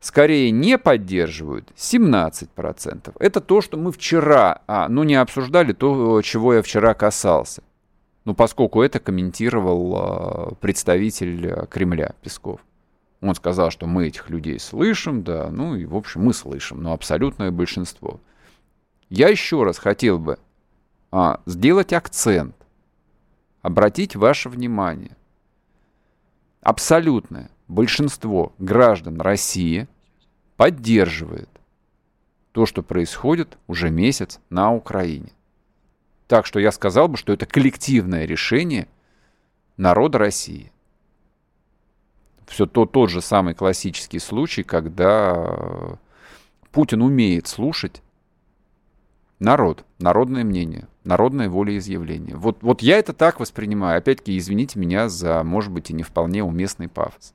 скорее 0.00 0.50
не 0.52 0.78
поддерживают 0.78 1.72
17%. 1.76 3.16
Это 3.18 3.40
то, 3.40 3.60
что 3.60 3.76
мы 3.76 3.90
вчера, 3.90 4.62
а, 4.68 4.88
ну, 4.88 5.02
не 5.02 5.16
обсуждали, 5.16 5.72
то, 5.72 6.22
чего 6.22 6.54
я 6.54 6.62
вчера 6.62 6.94
касался. 6.94 7.62
Ну, 8.24 8.34
поскольку 8.34 8.82
это 8.82 9.00
комментировал 9.00 9.94
а, 9.96 10.54
представитель 10.60 11.50
а, 11.50 11.66
Кремля 11.66 12.14
Песков. 12.22 12.60
Он 13.20 13.34
сказал, 13.34 13.70
что 13.70 13.86
мы 13.86 14.06
этих 14.06 14.30
людей 14.30 14.60
слышим, 14.60 15.24
да, 15.24 15.48
ну 15.50 15.74
и, 15.74 15.86
в 15.86 15.96
общем, 15.96 16.22
мы 16.22 16.34
слышим, 16.34 16.82
но 16.82 16.92
абсолютное 16.92 17.50
большинство. 17.50 18.20
Я 19.08 19.28
еще 19.28 19.64
раз 19.64 19.78
хотел 19.78 20.18
бы 20.18 20.38
а, 21.10 21.40
сделать 21.46 21.92
акцент, 21.92 22.54
обратить 23.62 24.16
ваше 24.16 24.48
внимание. 24.48 25.16
Абсолютное 26.60 27.50
большинство 27.68 28.52
граждан 28.58 29.20
России 29.20 29.88
поддерживает 30.56 31.48
то, 32.52 32.66
что 32.66 32.82
происходит 32.82 33.58
уже 33.66 33.90
месяц 33.90 34.40
на 34.50 34.72
Украине. 34.72 35.32
Так 36.26 36.46
что 36.46 36.58
я 36.58 36.72
сказал 36.72 37.08
бы, 37.08 37.16
что 37.16 37.32
это 37.32 37.46
коллективное 37.46 38.24
решение 38.24 38.88
народа 39.76 40.18
России. 40.18 40.72
Все 42.46 42.66
то, 42.66 42.86
тот 42.86 43.10
же 43.10 43.20
самый 43.20 43.54
классический 43.54 44.18
случай, 44.18 44.62
когда 44.62 45.98
Путин 46.70 47.02
умеет 47.02 47.46
слушать 47.46 48.02
народ, 49.38 49.84
народное 49.98 50.44
мнение, 50.44 50.88
народное 51.04 51.48
волеизъявление. 51.48 52.36
Вот, 52.36 52.58
вот 52.62 52.82
я 52.82 52.98
это 52.98 53.12
так 53.12 53.40
воспринимаю. 53.40 53.98
Опять-таки, 53.98 54.36
извините 54.36 54.78
меня 54.78 55.08
за, 55.08 55.42
может 55.42 55.72
быть, 55.72 55.90
и 55.90 55.94
не 55.94 56.02
вполне 56.02 56.42
уместный 56.42 56.88
пафос. 56.88 57.34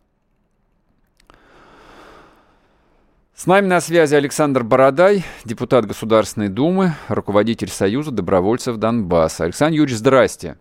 С 3.33 3.47
нами 3.47 3.65
на 3.65 3.81
связи 3.81 4.13
Александр 4.13 4.63
Бородай, 4.63 5.25
депутат 5.45 5.87
Государственной 5.87 6.49
Думы, 6.49 6.93
руководитель 7.07 7.69
Союза 7.69 8.11
добровольцев 8.11 8.77
Донбасса. 8.77 9.45
Александр 9.45 9.77
Юрьевич, 9.77 9.97
здрасте. 9.97 10.57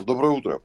Доброе 0.00 0.32
утро. 0.32 0.60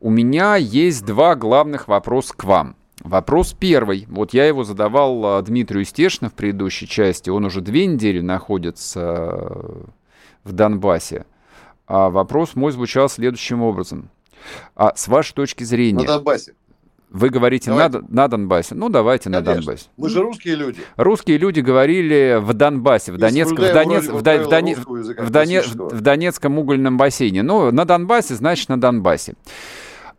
У 0.00 0.10
меня 0.10 0.56
есть 0.56 1.06
два 1.06 1.34
главных 1.34 1.88
вопроса 1.88 2.34
к 2.36 2.44
вам. 2.44 2.76
Вопрос 3.04 3.54
первый. 3.58 4.06
Вот 4.08 4.32
я 4.32 4.46
его 4.46 4.64
задавал 4.64 5.26
а, 5.26 5.42
Дмитрию 5.42 5.84
Стешину 5.84 6.30
в 6.30 6.32
предыдущей 6.32 6.88
части. 6.88 7.28
Он 7.28 7.44
уже 7.44 7.60
две 7.60 7.84
недели 7.84 8.20
находится 8.20 9.60
в 10.42 10.52
Донбассе. 10.52 11.26
А 11.86 12.08
вопрос 12.08 12.54
мой 12.54 12.72
звучал 12.72 13.10
следующим 13.10 13.60
образом. 13.60 14.08
А 14.74 14.94
с 14.96 15.06
вашей 15.06 15.34
точки 15.34 15.64
зрения... 15.64 16.00
На 16.00 16.14
Донбассе. 16.14 16.54
Вы 17.10 17.28
говорите 17.28 17.70
на, 17.70 17.88
на 18.08 18.26
Донбассе. 18.26 18.74
Ну, 18.74 18.88
давайте 18.88 19.24
Конечно. 19.24 19.52
на 19.52 19.54
Донбассе. 19.54 19.86
Мы 19.98 20.08
же 20.08 20.22
русские 20.22 20.56
люди. 20.56 20.80
Русские 20.96 21.38
люди 21.38 21.60
говорили 21.60 22.38
в 22.40 22.54
Донбассе, 22.54 23.12
в, 23.12 23.18
Донецк, 23.18 23.52
в, 23.52 23.56
Донец, 23.56 24.06
в, 24.06 24.22
Дон, 24.22 24.42
в, 24.42 24.48
Донец, 24.48 24.78
в, 24.78 25.30
Донец, 25.30 25.66
в 25.66 26.00
Донецком 26.00 26.58
угольном 26.58 26.96
бассейне. 26.96 27.42
Ну, 27.42 27.70
на 27.70 27.84
Донбассе, 27.84 28.34
значит, 28.34 28.68
на 28.68 28.80
Донбассе. 28.80 29.34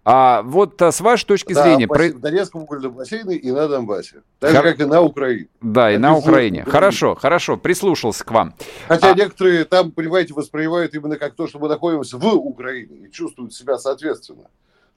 А 0.08 0.44
вот 0.44 0.80
а, 0.84 0.92
с 0.92 1.02
вашей 1.02 1.26
точки 1.26 1.54
да, 1.54 1.64
зрения... 1.64 1.88
Про... 1.88 2.10
В 2.10 2.20
Донецком 2.20 2.62
угольном 2.62 2.92
бассейне 2.92 3.38
и 3.38 3.52
на 3.52 3.68
Донбассе. 3.68 4.22
Так 4.40 4.52
Хор... 4.52 4.64
же, 4.64 4.72
как 4.72 4.82
и 4.82 4.86
на 4.86 5.02
Украине. 5.02 5.48
Да, 5.62 5.92
и 5.92 5.98
на 5.98 6.16
Украине. 6.16 6.62
Украине. 6.62 6.66
Хорошо, 6.66 7.16
хорошо, 7.16 7.58
прислушался 7.58 8.24
к 8.24 8.30
вам. 8.30 8.54
Хотя 8.88 9.12
а... 9.12 9.16
некоторые 9.16 9.66
там, 9.66 9.92
понимаете, 9.92 10.36
воспринимают 10.36 10.94
именно 10.94 11.18
как 11.18 11.34
то, 11.34 11.48
что 11.48 11.58
мы 11.58 11.68
находимся 11.68 12.20
в 12.20 12.26
Украине 12.28 13.08
и 13.08 13.12
чувствуют 13.12 13.56
себя 13.56 13.80
соответственно. 13.80 14.44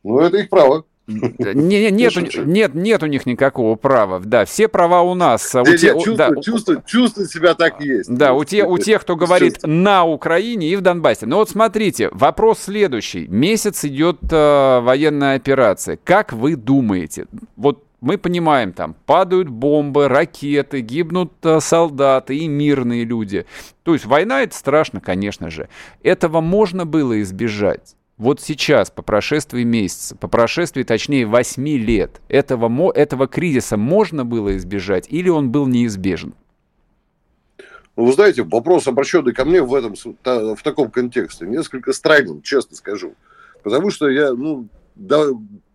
Ну, 0.05 0.21
это 0.21 0.37
их 0.37 0.51
право. 0.51 0.85
Не, 1.09 1.91
нет, 1.91 2.47
нет, 2.47 2.75
нет 2.75 3.03
у 3.03 3.07
них 3.07 3.25
никакого 3.25 3.77
права. 3.77 4.21
Да, 4.21 4.45
все 4.45 4.69
права 4.69 5.01
у 5.01 5.15
нас. 5.15 5.55
У 5.55 5.65
те, 5.65 5.95
чувствую, 5.95 6.17
да, 6.17 6.31
чувствую, 6.43 6.83
чувствую 6.87 7.27
себя 7.27 7.55
так 7.55 7.81
и 7.81 7.87
есть. 7.87 8.15
Да, 8.15 8.35
у, 8.35 8.45
те, 8.45 8.65
у 8.65 8.77
тех, 8.77 9.01
кто 9.01 9.17
говорит 9.17 9.61
на 9.63 10.05
Украине 10.05 10.69
и 10.69 10.77
в 10.77 10.83
Донбассе. 10.83 11.25
Но 11.25 11.39
вот 11.39 11.49
смотрите, 11.49 12.11
вопрос 12.13 12.61
следующий. 12.61 13.27
Месяц 13.29 13.85
идет 13.87 14.19
э, 14.31 14.81
военная 14.81 15.37
операция. 15.37 15.99
Как 16.05 16.35
вы 16.35 16.57
думаете? 16.57 17.27
Вот 17.57 17.85
мы 18.01 18.19
понимаем, 18.19 18.73
там 18.73 18.95
падают 19.07 19.49
бомбы, 19.49 20.09
ракеты, 20.09 20.81
гибнут 20.81 21.33
э, 21.43 21.61
солдаты 21.61 22.37
и 22.37 22.47
мирные 22.47 23.05
люди. 23.05 23.47
То 23.83 23.95
есть 23.95 24.05
война 24.05 24.43
это 24.43 24.55
страшно, 24.55 25.01
конечно 25.01 25.51
же. 25.51 25.69
Этого 26.03 26.43
можно 26.43 26.85
было 26.85 27.21
избежать 27.23 27.97
вот 28.19 28.41
сейчас, 28.41 28.91
по 28.91 29.03
прошествии 29.03 29.63
месяца, 29.63 30.17
по 30.17 30.27
прошествии, 30.27 30.83
точнее, 30.83 31.25
8 31.25 31.69
лет, 31.69 32.21
этого, 32.29 32.93
этого 32.93 33.29
кризиса 33.29 33.77
можно 33.77 34.25
было 34.25 34.57
избежать 34.57 35.07
или 35.09 35.29
он 35.29 35.51
был 35.51 35.69
неизбежен? 35.69 36.35
Ну, 37.97 38.05
вы 38.05 38.13
знаете, 38.13 38.43
вопрос, 38.43 38.89
обращенный 38.89 39.33
ко 39.33 39.45
мне 39.45 39.63
в, 39.63 39.73
этом, 39.73 39.95
в 39.95 40.63
таком 40.63 40.91
контексте, 40.91 41.47
несколько 41.47 41.93
странен, 41.93 42.43
честно 42.43 42.77
скажу. 42.77 43.15
Потому 43.63 43.91
что 43.91 44.09
я, 44.09 44.33
ну, 44.33 44.69
да, 44.97 45.25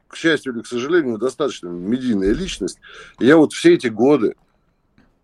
к 0.10 0.15
счастью 0.17 0.53
или 0.53 0.62
к 0.62 0.67
сожалению, 0.67 1.17
достаточно 1.17 1.67
медийная 1.69 2.34
личность. 2.34 2.77
Я 3.19 3.38
вот 3.38 3.53
все 3.53 3.73
эти 3.73 3.88
годы, 3.88 4.36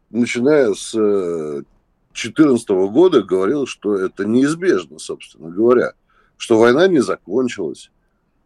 начиная 0.10 0.74
с 0.74 0.94
2014 0.94 2.70
э, 2.70 2.88
года, 2.88 3.24
говорил, 3.24 3.66
что 3.66 3.96
это 3.96 4.26
неизбежно, 4.26 5.00
собственно 5.00 5.50
говоря 5.50 5.94
что 6.40 6.58
война 6.58 6.88
не 6.88 7.02
закончилась, 7.02 7.92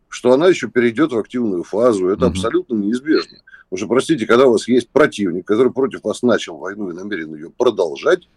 что 0.09 0.33
она 0.33 0.47
еще 0.47 0.67
перейдет 0.67 1.11
в 1.11 1.17
активную 1.17 1.63
фазу. 1.63 2.09
Это 2.09 2.25
mm 2.25 2.29
абсолютно 2.29 2.73
неизбежно. 2.73 3.37
Потому 3.69 3.77
что, 3.77 3.87
простите, 3.87 4.25
когда 4.25 4.47
у 4.47 4.53
вас 4.53 4.67
есть 4.67 4.89
противник, 4.89 5.45
который 5.45 5.71
против 5.71 6.03
вас 6.03 6.23
начал 6.23 6.57
войну 6.57 6.89
и 6.89 6.93
намерен 6.93 7.35
ее 7.35 7.51
продолжать, 7.51 8.27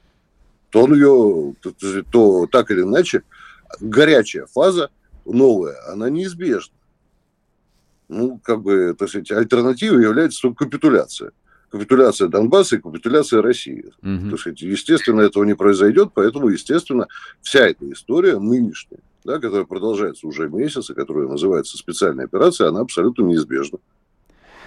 то 0.70 0.82
он 0.84 0.92
ее, 0.92 1.54
то, 1.60 1.72
то 2.12 2.46
так 2.46 2.70
или 2.70 2.82
иначе, 2.82 3.22
горячая 3.80 4.46
фаза, 4.46 4.90
новая, 5.24 5.76
она 5.90 6.10
неизбежна. 6.10 6.74
Ну, 8.08 8.38
как 8.42 8.62
бы, 8.62 8.94
так 8.96 9.08
сказать, 9.08 9.32
альтернативой 9.32 10.02
является 10.02 10.42
только 10.42 10.66
капитуляция. 10.66 11.32
Капитуляция 11.70 12.28
Донбасса 12.28 12.76
и 12.76 12.80
капитуляция 12.80 13.42
России. 13.42 13.86
Угу. 14.02 14.30
Так 14.30 14.38
сказать, 14.38 14.60
естественно, 14.60 15.22
этого 15.22 15.44
не 15.44 15.54
произойдет, 15.54 16.10
поэтому, 16.14 16.48
естественно, 16.48 17.08
вся 17.40 17.66
эта 17.66 17.90
история 17.90 18.38
нынешняя, 18.38 19.00
да, 19.26 19.38
которая 19.38 19.66
продолжается 19.66 20.26
уже 20.26 20.48
месяц, 20.48 20.88
и 20.88 20.94
которая 20.94 21.28
называется 21.28 21.76
специальная 21.76 22.24
операция, 22.24 22.68
она 22.68 22.80
абсолютно 22.80 23.24
неизбежна. 23.24 23.78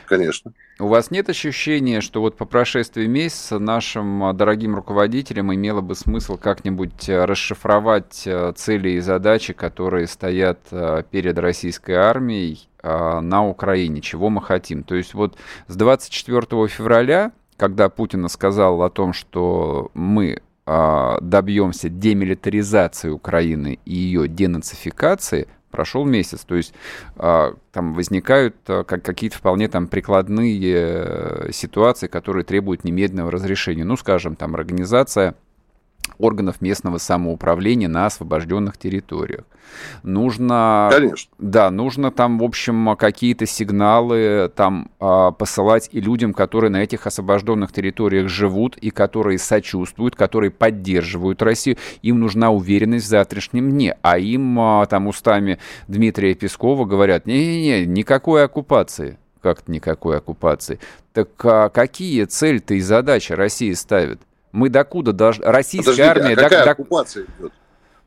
Конечно. 0.10 0.54
У 0.80 0.88
вас 0.88 1.12
нет 1.12 1.30
ощущения, 1.30 2.02
что 2.02 2.19
вот 2.22 2.36
по 2.36 2.45
прошествии 2.45 3.06
месяца 3.06 3.60
нашим 3.60 4.24
а, 4.24 4.34
дорогим 4.34 4.76
руководителям 4.76 5.54
имело 5.54 5.82
бы 5.82 5.93
смысл 5.93 6.36
как-нибудь 6.36 7.08
а, 7.10 7.28
расшифровать 7.28 8.24
а, 8.26 8.52
цели 8.54 8.89
и 8.89 9.00
задачи, 9.02 9.54
которые 9.54 10.08
стоят 10.08 10.60
перед 11.12 11.38
российской 11.38 11.91
армией 11.91 12.67
на 12.82 13.45
Украине, 13.45 14.02
чего 14.02 14.30
мы 14.30 14.41
хотим? 14.41 14.84
То 14.84 14.95
есть 14.95 15.13
вот 15.13 15.38
с 15.67 15.76
24 15.76 16.67
февраля, 16.67 17.34
когда 17.58 17.89
Путин 17.89 18.28
сказал 18.30 18.82
о 18.82 18.89
том, 18.89 19.13
что 19.13 19.91
мы 19.93 20.38
а, 20.38 20.48
добьемся 21.21 21.89
демилитаризации 21.89 23.10
Украины 23.10 23.79
и 23.86 23.93
ее 23.93 24.27
денацификации, 24.27 25.47
прошел 25.71 26.05
месяц. 26.05 26.41
То 26.41 26.55
есть 26.55 26.73
а, 27.15 27.55
там 27.71 27.93
возникают 27.93 28.55
а, 28.67 28.84
как, 28.84 29.03
какие-то 29.03 29.38
вполне 29.38 29.67
там 29.67 29.88
прикладные 29.88 30.60
э, 30.62 31.51
ситуации, 31.51 32.08
которые 32.08 32.43
требуют 32.43 32.84
немедленного 32.84 33.32
разрешения. 33.32 33.84
Ну, 33.84 33.97
скажем, 33.97 34.36
там 34.36 34.55
организация 34.55 35.36
органов 36.17 36.62
местного 36.62 36.98
самоуправления 36.98 37.88
на 37.88 38.06
освобожденных 38.06 38.78
территориях. 38.78 39.43
Нужно, 40.04 40.89
Конечно. 40.91 41.32
да, 41.38 41.69
нужно 41.69 42.12
там, 42.12 42.39
в 42.39 42.43
общем, 42.43 42.95
какие-то 42.98 43.45
сигналы 43.45 44.52
там 44.56 44.89
а, 45.00 45.32
посылать 45.32 45.89
и 45.91 46.02
людям, 46.02 46.34
которые 46.34 46.72
на 46.72 46.84
этих 46.84 47.06
освобожденных 47.06 47.72
территориях 47.72 48.30
живут 48.30 48.78
и 48.78 48.89
которые 48.89 49.38
сочувствуют, 49.38 50.15
которые 50.15 50.52
поддерживают 50.52 51.41
Россию. 51.41 51.78
Им 52.02 52.19
нужна 52.19 52.52
уверенность 52.52 53.06
в 53.06 53.10
завтрашнем 53.10 53.69
дне, 53.69 53.98
а 54.02 54.17
им 54.17 54.60
а, 54.60 54.86
там 54.86 55.08
устами 55.08 55.60
Дмитрия 55.88 56.34
Пескова 56.34 56.86
говорят, 56.86 57.26
не-не-не, 57.26 57.86
никакой 57.86 58.45
оккупации. 58.45 59.17
Как-то 59.41 59.72
никакой 59.72 60.17
оккупации. 60.17 60.80
Так 61.13 61.30
а 61.45 61.69
какие 61.69 62.26
цели-то 62.26 62.74
и 62.74 62.82
задачи 62.82 63.32
России 63.32 63.72
ставит? 63.74 64.19
Мы 64.51 64.69
докуда 64.69 65.13
должны... 65.13 65.45
Российская 65.45 65.91
Подождите, 65.91 66.09
армия... 66.09 66.33
А 66.33 66.43
какая 66.43 66.65
до... 66.65 66.71
оккупация 66.71 67.25
идет? 67.38 67.53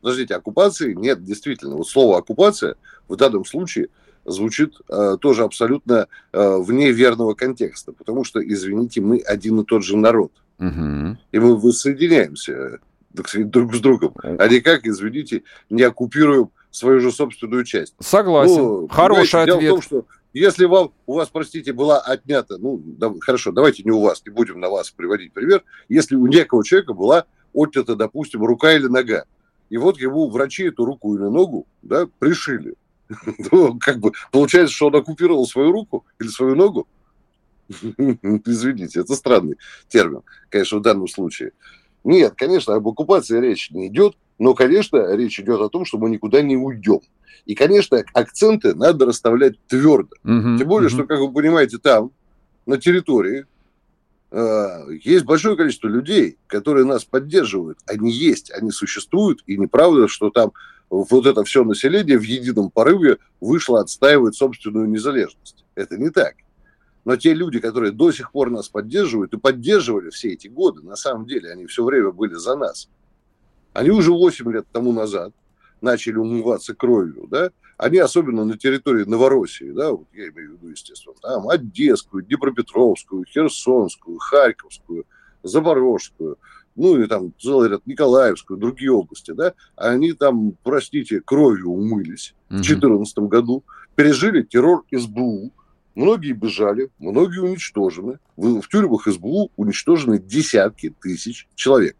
Подождите, 0.01 0.35
оккупации 0.35 0.93
нет, 0.93 1.23
действительно. 1.23 1.75
Вот 1.75 1.87
слово 1.87 2.17
оккупация 2.17 2.75
в 3.07 3.15
данном 3.15 3.45
случае 3.45 3.87
звучит 4.25 4.75
э, 4.89 5.17
тоже 5.19 5.43
абсолютно 5.43 6.07
э, 6.31 6.57
вне 6.57 6.91
верного 6.91 7.33
контекста, 7.33 7.93
потому 7.93 8.23
что, 8.23 8.45
извините, 8.45 9.01
мы 9.01 9.19
один 9.19 9.61
и 9.61 9.65
тот 9.65 9.83
же 9.83 9.97
народ. 9.97 10.31
Угу. 10.59 11.17
И 11.31 11.39
мы 11.39 11.55
воссоединяемся, 11.57 12.79
так 13.15 13.27
сказать, 13.27 13.49
друг 13.49 13.73
с 13.75 13.79
другом, 13.79 14.13
а 14.21 14.47
не 14.47 14.59
как, 14.59 14.85
извините, 14.85 15.43
не 15.69 15.83
оккупируем 15.83 16.51
свою 16.71 16.99
же 16.99 17.11
собственную 17.11 17.63
часть. 17.63 17.93
Согласен. 17.99 18.57
Ну, 18.57 18.87
Хороший 18.87 19.41
ответ. 19.43 19.59
Дело 19.59 19.81
в 19.81 19.87
том, 19.87 20.01
что 20.01 20.05
если 20.33 20.65
вам, 20.65 20.93
у 21.05 21.13
вас, 21.15 21.29
простите, 21.29 21.73
была 21.73 21.99
отнята, 21.99 22.57
ну, 22.57 22.81
да, 22.83 23.13
хорошо, 23.21 23.51
давайте 23.51 23.83
не 23.83 23.91
у 23.91 24.01
вас, 24.01 24.23
не 24.25 24.31
будем 24.31 24.59
на 24.59 24.69
вас 24.69 24.91
приводить 24.91 25.33
пример, 25.33 25.63
если 25.89 26.15
у 26.15 26.27
некого 26.27 26.63
человека 26.65 26.93
была 26.93 27.25
отнята, 27.53 27.95
допустим, 27.95 28.43
рука 28.43 28.73
или 28.73 28.87
нога, 28.87 29.25
и 29.69 29.77
вот 29.77 29.99
ему 29.99 30.29
врачи 30.29 30.63
эту 30.63 30.85
руку 30.85 31.15
или 31.15 31.23
ногу, 31.23 31.67
да, 31.81 32.07
пришили, 32.19 32.75
ну, 33.51 33.77
как 33.79 33.99
бы, 33.99 34.11
получается, 34.31 34.73
что 34.73 34.87
он 34.87 34.95
оккупировал 34.95 35.45
свою 35.47 35.71
руку 35.71 36.05
или 36.19 36.27
свою 36.27 36.55
ногу, 36.55 36.87
Извините, 37.69 39.01
это 39.01 39.15
странный 39.15 39.57
термин, 39.87 40.21
конечно, 40.49 40.79
в 40.79 40.81
данном 40.81 41.07
случае. 41.07 41.51
Нет, 42.03 42.33
конечно, 42.35 42.75
об 42.75 42.87
оккупации 42.87 43.39
речь 43.39 43.71
не 43.71 43.87
идет, 43.87 44.17
но, 44.39 44.53
конечно, 44.53 45.15
речь 45.15 45.39
идет 45.39 45.61
о 45.61 45.69
том, 45.69 45.85
что 45.85 45.97
мы 45.97 46.09
никуда 46.09 46.41
не 46.41 46.57
уйдем. 46.57 47.01
И, 47.45 47.55
конечно, 47.55 48.03
акценты 48.13 48.73
надо 48.73 49.05
расставлять 49.05 49.55
твердо. 49.67 50.15
Угу, 50.23 50.57
Тем 50.57 50.67
более, 50.67 50.87
угу. 50.87 50.95
что, 50.95 51.03
как 51.05 51.19
вы 51.19 51.31
понимаете, 51.31 51.77
там, 51.77 52.11
на 52.65 52.77
территории, 52.77 53.45
э, 54.31 54.85
есть 55.03 55.25
большое 55.25 55.57
количество 55.57 55.87
людей, 55.87 56.37
которые 56.47 56.85
нас 56.85 57.03
поддерживают. 57.03 57.79
Они 57.85 58.11
есть, 58.11 58.51
они 58.51 58.71
существуют, 58.71 59.43
и 59.45 59.57
неправда, 59.57 60.07
что 60.07 60.29
там 60.29 60.53
вот 60.89 61.25
это 61.25 61.43
все 61.43 61.63
население 61.63 62.17
в 62.17 62.23
едином 62.23 62.69
порыве 62.69 63.17
вышло 63.41 63.81
отстаивать 63.81 64.35
собственную 64.35 64.87
незалежность. 64.87 65.65
Это 65.75 65.97
не 65.97 66.09
так. 66.09 66.35
Но 67.05 67.17
те 67.17 67.33
люди, 67.33 67.59
которые 67.59 67.91
до 67.91 68.11
сих 68.11 68.31
пор 68.31 68.49
нас 68.49 68.69
поддерживают 68.69 69.33
и 69.33 69.37
поддерживали 69.37 70.09
все 70.09 70.29
эти 70.29 70.47
годы, 70.47 70.81
на 70.83 70.95
самом 70.95 71.25
деле 71.25 71.51
они 71.51 71.65
все 71.65 71.83
время 71.83 72.11
были 72.11 72.35
за 72.35 72.55
нас. 72.55 72.89
Они 73.73 73.89
уже 73.89 74.11
8 74.11 74.51
лет 74.51 74.65
тому 74.71 74.91
назад 74.91 75.33
начали 75.81 76.15
умываться 76.15 76.73
кровью, 76.73 77.27
да, 77.29 77.51
они 77.77 77.97
особенно 77.97 78.45
на 78.45 78.57
территории 78.57 79.03
Новороссии, 79.03 79.71
да, 79.71 79.91
вот 79.91 80.07
я 80.13 80.29
имею 80.29 80.51
в 80.51 80.53
виду, 80.53 80.69
естественно, 80.69 81.15
там 81.21 81.49
Одесскую, 81.49 82.23
Днепропетровскую, 82.23 83.25
Херсонскую, 83.25 84.17
Харьковскую, 84.19 85.05
Запорожскую, 85.41 86.37
ну 86.75 86.97
и 86.97 87.07
там 87.07 87.33
целый 87.37 87.69
ряд 87.69 87.85
Николаевскую, 87.85 88.57
другие 88.57 88.91
области, 88.91 89.31
да, 89.31 89.53
они 89.75 90.13
там, 90.13 90.55
простите, 90.63 91.19
кровью 91.19 91.71
умылись 91.71 92.33
угу. 92.49 92.59
в 92.59 92.61
2014 92.61 93.17
году, 93.19 93.63
пережили 93.95 94.43
террор 94.43 94.85
СБУ, 94.91 95.51
Многие 95.95 96.33
бежали, 96.33 96.89
многие 96.97 97.39
уничтожены. 97.39 98.17
В 98.35 98.67
тюрьмах 98.67 99.07
СБУ 99.07 99.51
уничтожены 99.55 100.17
десятки 100.17 100.89
тысяч 100.89 101.47
человек. 101.55 101.95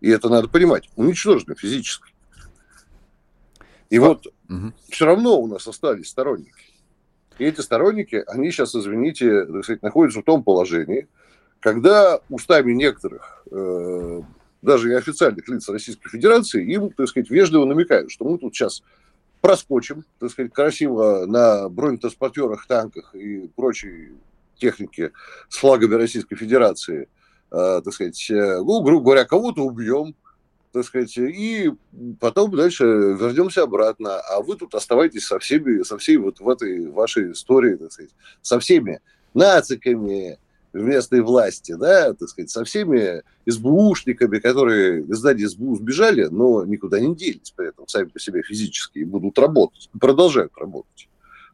И 0.00 0.10
это 0.10 0.28
надо 0.28 0.48
понимать. 0.48 0.88
Уничтожены 0.96 1.54
физически. 1.56 2.12
И 3.90 3.98
вот 3.98 4.26
угу. 4.48 4.72
все 4.88 5.06
равно 5.06 5.40
у 5.40 5.46
нас 5.46 5.66
остались 5.66 6.08
сторонники. 6.08 6.52
И 7.38 7.44
эти 7.44 7.60
сторонники, 7.60 8.22
они 8.26 8.50
сейчас, 8.50 8.74
извините, 8.74 9.44
так 9.46 9.64
сказать, 9.64 9.82
находятся 9.82 10.20
в 10.20 10.24
том 10.24 10.42
положении, 10.42 11.06
когда 11.60 12.20
устами 12.28 12.72
некоторых, 12.72 13.44
э, 13.50 14.22
даже 14.60 14.90
и 14.90 14.94
официальных 14.94 15.48
лиц 15.48 15.68
Российской 15.68 16.08
Федерации, 16.08 16.64
им, 16.64 16.90
так 16.90 17.08
сказать, 17.08 17.30
вежливо 17.30 17.64
намекают, 17.64 18.10
что 18.10 18.24
мы 18.24 18.38
тут 18.38 18.54
сейчас 18.54 18.82
проскочим, 19.40 20.04
так 20.18 20.30
сказать, 20.30 20.52
красиво 20.52 21.26
на 21.26 21.68
бронетранспортерах, 21.68 22.66
танках 22.66 23.14
и 23.14 23.48
прочей 23.54 24.12
технике 24.56 25.12
с 25.48 25.56
флагами 25.56 25.94
Российской 25.94 26.36
Федерации, 26.36 27.08
так 27.50 27.92
сказать, 27.92 28.30
э, 28.30 28.58
ну, 28.58 28.82
грубо 28.82 29.04
говоря, 29.04 29.24
кого-то 29.24 29.62
убьем, 29.62 30.14
так 30.72 30.84
сказать, 30.84 31.16
и 31.16 31.72
потом 32.20 32.54
дальше 32.54 32.84
вернемся 32.84 33.62
обратно, 33.62 34.20
а 34.20 34.42
вы 34.42 34.56
тут 34.56 34.74
оставайтесь 34.74 35.26
со 35.26 35.38
всеми, 35.38 35.82
со 35.82 35.96
всей 35.98 36.18
вот 36.18 36.40
в 36.40 36.48
этой 36.48 36.88
вашей 36.90 37.32
истории, 37.32 37.76
так 37.76 37.92
сказать, 37.92 38.10
со 38.42 38.60
всеми 38.60 39.00
нациками, 39.34 40.38
местной 40.72 41.22
власти, 41.22 41.72
да, 41.72 42.12
так 42.14 42.28
сказать, 42.28 42.50
со 42.50 42.64
всеми 42.64 43.22
СБУшниками, 43.46 44.38
которые 44.38 45.02
из 45.02 45.18
здания 45.18 45.48
СБУ 45.48 45.76
сбежали, 45.76 46.24
но 46.24 46.64
никуда 46.64 47.00
не 47.00 47.14
делись 47.14 47.52
при 47.56 47.68
этом 47.68 47.88
сами 47.88 48.08
по 48.08 48.20
себе 48.20 48.42
физически 48.42 48.98
и 48.98 49.04
будут 49.04 49.38
работать, 49.38 49.88
продолжают 49.98 50.52
работать, 50.56 51.08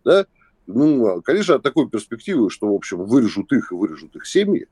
да. 0.05 0.27
Ну, 0.67 1.21
конечно, 1.21 1.57
от 1.57 1.63
такой 1.63 1.91
перспективы, 1.91 2.49
что, 2.49 2.69
в 2.69 2.75
общем, 2.75 3.05
вырежут 3.05 3.53
их 3.53 3.71
и 3.71 3.75
вырежут 3.75 4.17
их 4.17 4.27
семьи, 4.27 4.67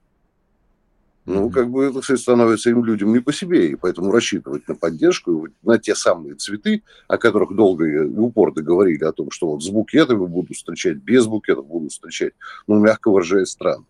ну, 1.25 1.51
как 1.51 1.71
бы, 1.71 1.85
это, 1.85 2.01
кстати, 2.01 2.19
становится 2.19 2.71
им 2.71 2.85
людям 2.85 3.13
не 3.13 3.21
по 3.21 3.33
себе, 3.33 3.69
и 3.69 3.77
поэтому 3.77 4.11
рассчитывать 4.11 4.67
на 4.67 4.75
поддержку, 4.75 5.49
на 5.63 5.79
те 5.79 5.95
самые 5.95 6.35
цветы, 6.35 6.83
о 7.07 7.17
которых 7.17 7.55
долго 7.55 7.85
и 7.85 7.99
упорно 7.99 8.61
говорили, 8.61 9.05
о 9.05 9.13
том, 9.13 9.31
что 9.31 9.53
вот 9.53 9.63
с 9.63 9.69
букетами 9.69 10.27
буду 10.27 10.53
встречать, 10.53 10.97
без 10.97 11.27
букетов 11.27 11.67
буду 11.67 11.91
встречать, 11.91 12.33
ну, 12.67 12.81
мягко 12.81 13.11
выражаясь, 13.11 13.51
странно. 13.51 13.85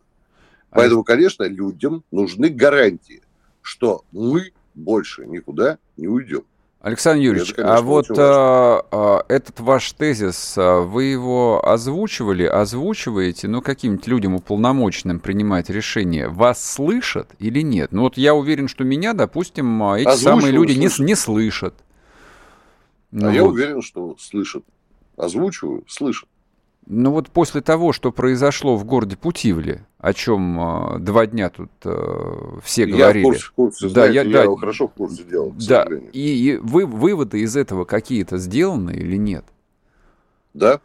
Поэтому, 0.70 1.04
конечно, 1.04 1.44
людям 1.44 2.04
нужны 2.10 2.48
гарантии, 2.50 3.22
что 3.62 4.04
мы 4.12 4.52
больше 4.74 5.26
никуда 5.26 5.78
не 5.96 6.08
уйдем. 6.08 6.44
Александр 6.82 7.22
Юрьевич, 7.22 7.52
это, 7.52 7.62
конечно, 7.62 7.78
а 7.78 7.82
вот 7.82 8.06
а, 8.18 8.84
а, 8.90 9.24
этот 9.28 9.60
ваш 9.60 9.92
тезис, 9.92 10.54
а, 10.58 10.80
вы 10.80 11.04
его 11.04 11.64
озвучивали, 11.64 12.42
озвучиваете, 12.42 13.46
ну, 13.46 13.62
каким-нибудь 13.62 14.08
людям 14.08 14.34
уполномоченным 14.34 15.20
принимать 15.20 15.70
решение, 15.70 16.26
вас 16.26 16.64
слышат 16.64 17.28
или 17.38 17.60
нет? 17.60 17.92
Ну, 17.92 18.02
вот 18.02 18.16
я 18.16 18.34
уверен, 18.34 18.66
что 18.66 18.82
меня, 18.82 19.12
допустим, 19.12 19.80
а, 19.80 19.96
эти 19.96 20.08
Озвучиваю, 20.08 20.40
самые 20.40 20.52
люди 20.52 20.72
не, 20.72 20.88
не 21.04 21.14
слышат. 21.14 21.74
Ну, 23.12 23.26
а 23.26 23.30
вот. 23.30 23.36
я 23.36 23.44
уверен, 23.44 23.80
что 23.80 24.16
слышат. 24.18 24.64
Озвучиваю, 25.16 25.84
слышат. 25.86 26.28
Ну 26.86 27.12
вот 27.12 27.30
после 27.30 27.60
того, 27.60 27.92
что 27.92 28.10
произошло 28.10 28.76
в 28.76 28.84
городе 28.84 29.16
Путивле, 29.16 29.86
о 30.02 30.12
чем 30.14 30.60
э, 30.60 30.98
два 30.98 31.26
дня 31.26 31.48
тут 31.48 31.70
э, 31.84 32.58
все 32.64 32.82
я 32.82 32.88
говорили. 32.88 33.38
В 33.38 33.52
курсе, 33.52 33.86
да, 33.86 33.92
знаете, 33.92 34.14
я, 34.16 34.22
я 34.22 34.46
да, 34.48 34.56
хорошо 34.56 34.88
в 34.88 34.94
курсе 34.94 35.22
дела, 35.22 35.54
Да, 35.68 35.86
и, 36.12 36.18
и 36.18 36.56
вы, 36.56 36.86
выводы 36.86 37.38
из 37.40 37.56
этого 37.56 37.84
какие-то 37.84 38.36
сделаны 38.38 38.90
или 38.90 39.16
нет? 39.16 39.44
Да. 40.54 40.80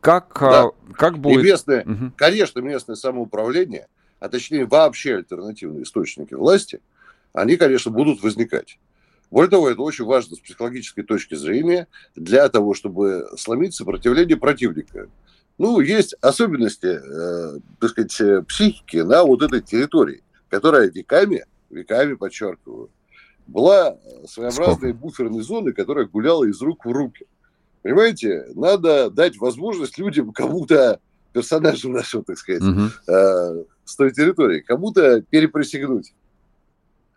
Как, 0.00 0.36
да. 0.40 0.64
А, 0.64 0.70
как 0.92 1.18
будет... 1.18 1.44
И 1.44 1.46
местное, 1.46 1.84
угу. 1.84 2.12
конечно, 2.16 2.58
местное 2.58 2.96
самоуправление, 2.96 3.86
а 4.18 4.28
точнее 4.28 4.66
вообще 4.66 5.14
альтернативные 5.14 5.84
источники 5.84 6.34
власти, 6.34 6.80
они, 7.32 7.56
конечно, 7.56 7.92
будут 7.92 8.24
возникать. 8.24 8.80
Более 9.30 9.50
того, 9.50 9.70
это 9.70 9.82
очень 9.82 10.04
важно 10.04 10.34
с 10.34 10.40
психологической 10.40 11.04
точки 11.04 11.36
зрения 11.36 11.86
для 12.16 12.48
того, 12.48 12.74
чтобы 12.74 13.28
сломить 13.38 13.76
сопротивление 13.76 14.36
противника. 14.36 15.08
Ну, 15.60 15.78
есть 15.80 16.14
особенности, 16.22 16.86
э, 16.86 17.58
так 17.78 17.90
сказать, 17.90 18.18
э, 18.22 18.42
психики 18.48 18.96
на 18.96 19.24
вот 19.24 19.42
этой 19.42 19.60
территории, 19.60 20.22
которая 20.48 20.90
веками, 20.90 21.44
веками, 21.68 22.14
подчеркиваю, 22.14 22.88
была 23.46 23.98
своеобразной 24.26 24.92
Сколько? 24.92 24.94
буферной 24.94 25.42
зоной, 25.42 25.74
которая 25.74 26.06
гуляла 26.06 26.44
из 26.44 26.62
рук 26.62 26.86
в 26.86 26.90
руки. 26.90 27.26
Понимаете, 27.82 28.46
надо 28.54 29.10
дать 29.10 29.36
возможность 29.36 29.98
людям, 29.98 30.32
кому-то, 30.32 30.98
персонажам 31.34 31.92
нашего, 31.92 32.24
так 32.24 32.38
сказать, 32.38 32.62
угу. 32.62 32.84
э, 33.06 33.64
с 33.84 33.96
той 33.96 34.12
территории, 34.12 34.60
кому-то 34.60 35.20
переприсягнуть. 35.28 36.14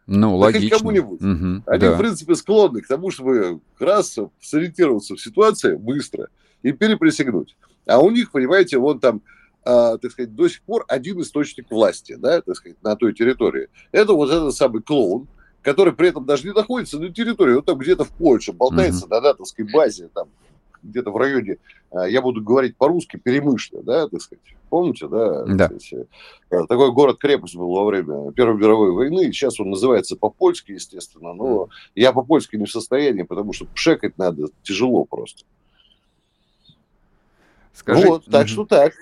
Ну, 0.05 0.35
логично. 0.35 0.79
кому-нибудь. 0.79 1.21
Угу, 1.21 1.63
Они, 1.65 1.79
да. 1.79 1.93
в 1.93 1.97
принципе, 1.97 2.35
склонны 2.35 2.81
к 2.81 2.87
тому, 2.87 3.09
чтобы 3.09 3.61
раз 3.79 4.19
сориентироваться 4.41 5.15
в 5.15 5.21
ситуации 5.21 5.75
быстро 5.77 6.27
и 6.61 6.73
переприсягнуть. 6.73 7.55
А 7.85 7.99
у 7.99 8.11
них, 8.11 8.31
понимаете, 8.31 8.77
вон 8.77 8.99
там, 8.99 9.21
а, 9.63 9.97
так 9.97 10.11
сказать, 10.11 10.35
до 10.35 10.47
сих 10.47 10.61
пор 10.61 10.85
один 10.87 11.21
источник 11.21 11.69
власти, 11.69 12.15
да, 12.15 12.41
так 12.41 12.55
сказать, 12.55 12.81
на 12.83 12.95
той 12.95 13.13
территории. 13.13 13.69
Это 13.91 14.13
вот 14.13 14.29
этот 14.29 14.55
самый 14.55 14.81
клоун, 14.81 15.27
который 15.61 15.93
при 15.93 16.09
этом 16.09 16.25
даже 16.25 16.45
не 16.45 16.53
находится 16.53 16.99
на 16.99 17.09
территории, 17.09 17.55
он 17.55 17.63
там 17.63 17.77
где-то 17.77 18.03
в 18.03 18.09
Польше 18.09 18.51
болтается 18.51 19.05
угу. 19.05 19.15
на 19.15 19.21
натовской 19.21 19.65
базе, 19.71 20.09
там 20.13 20.27
где-то 20.83 21.11
в 21.11 21.17
районе, 21.17 21.57
а, 21.91 22.07
я 22.07 22.21
буду 22.21 22.41
говорить 22.41 22.75
по-русски, 22.77 23.17
Перемышля, 23.17 23.81
да, 23.81 24.07
так 24.07 24.21
сказать. 24.21 24.43
Помните, 24.69 25.07
да? 25.07 25.45
Да. 25.45 25.67
Сказать, 25.79 26.07
э, 26.49 26.65
такой 26.67 26.91
город-крепость 26.91 27.55
был 27.55 27.71
во 27.71 27.85
время 27.85 28.31
Первой 28.31 28.57
мировой 28.57 28.91
войны. 28.91 29.31
Сейчас 29.31 29.59
он 29.59 29.69
называется 29.69 30.15
по-польски, 30.15 30.73
естественно, 30.73 31.33
но 31.33 31.69
я 31.95 32.11
по-польски 32.11 32.55
не 32.55 32.65
в 32.65 32.71
состоянии, 32.71 33.23
потому 33.23 33.53
что 33.53 33.65
пшекать 33.65 34.17
надо 34.17 34.47
тяжело 34.63 35.05
просто. 35.05 35.45
Скажи... 37.73 38.07
Вот, 38.07 38.25
так 38.25 38.43
угу. 38.43 38.49
что 38.49 38.65
так. 38.65 38.93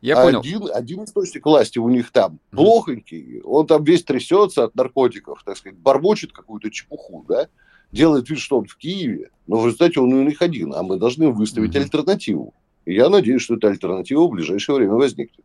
Я 0.00 0.22
понял. 0.22 0.40
Один, 0.40 0.68
один 0.72 1.04
источник 1.04 1.44
власти 1.44 1.78
у 1.78 1.88
них 1.88 2.10
там 2.12 2.38
mm 2.52 2.56
плохонький, 2.56 3.40
он 3.42 3.66
там 3.66 3.82
весь 3.82 4.04
трясется 4.04 4.64
от 4.64 4.74
наркотиков, 4.76 5.42
так 5.44 5.56
сказать, 5.56 5.78
бормочет 5.78 6.32
какую-то 6.32 6.70
чепуху, 6.70 7.24
да, 7.28 7.48
делает 7.90 8.28
вид, 8.30 8.38
что 8.38 8.58
он 8.58 8.66
в 8.66 8.76
Киеве, 8.76 9.30
но 9.46 9.58
в 9.58 9.66
результате 9.66 10.00
он 10.00 10.12
у 10.12 10.22
них 10.22 10.40
один, 10.40 10.72
а 10.74 10.82
мы 10.82 10.98
должны 10.98 11.30
выставить 11.30 11.74
mm 11.74 11.80
альтернативу. 11.80 12.54
И 12.84 12.94
я 12.94 13.10
надеюсь, 13.10 13.42
что 13.42 13.56
эта 13.56 13.68
альтернатива 13.68 14.26
в 14.26 14.30
ближайшее 14.30 14.76
время 14.76 14.94
возникнет. 14.94 15.44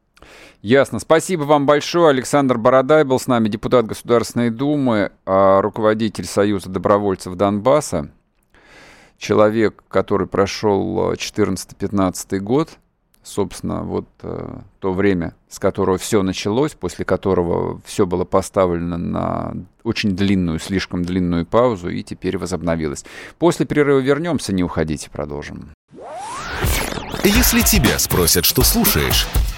Ясно. 0.61 0.99
Спасибо 0.99 1.43
вам 1.43 1.66
большое. 1.66 2.09
Александр 2.09 2.57
Бородай 2.57 3.03
был 3.03 3.20
с 3.20 3.28
нами, 3.28 3.49
депутат 3.49 3.86
Государственной 3.86 4.49
Думы, 4.49 5.11
а, 5.26 5.61
руководитель 5.61 6.24
Союза 6.24 6.70
добровольцев 6.70 7.36
Донбасса, 7.36 8.11
человек, 9.24 9.84
который 9.88 10.28
прошел 10.28 11.13
14-15 11.13 12.39
год 12.39 12.78
собственно, 13.24 13.84
вот 13.84 14.05
э, 14.21 14.57
то 14.80 14.91
время, 14.91 15.34
с 15.47 15.57
которого 15.57 15.97
все 15.97 16.21
началось, 16.24 16.74
после 16.74 17.05
которого 17.05 17.80
все 17.86 18.05
было 18.05 18.26
поставлено 18.26 18.97
на 18.97 19.53
очень 19.84 20.11
длинную, 20.11 20.59
слишком 20.59 21.05
длинную 21.05 21.45
паузу, 21.45 21.88
и 21.88 22.03
теперь 22.03 22.38
возобновилось. 22.38 23.05
После 23.39 23.65
перерыва 23.65 23.99
вернемся, 23.99 24.51
не 24.51 24.61
уходите, 24.61 25.09
продолжим. 25.09 25.71
Если 27.24 27.61
тебя 27.61 27.97
спросят, 27.97 28.43
что 28.43 28.61
слушаешь, 28.61 29.26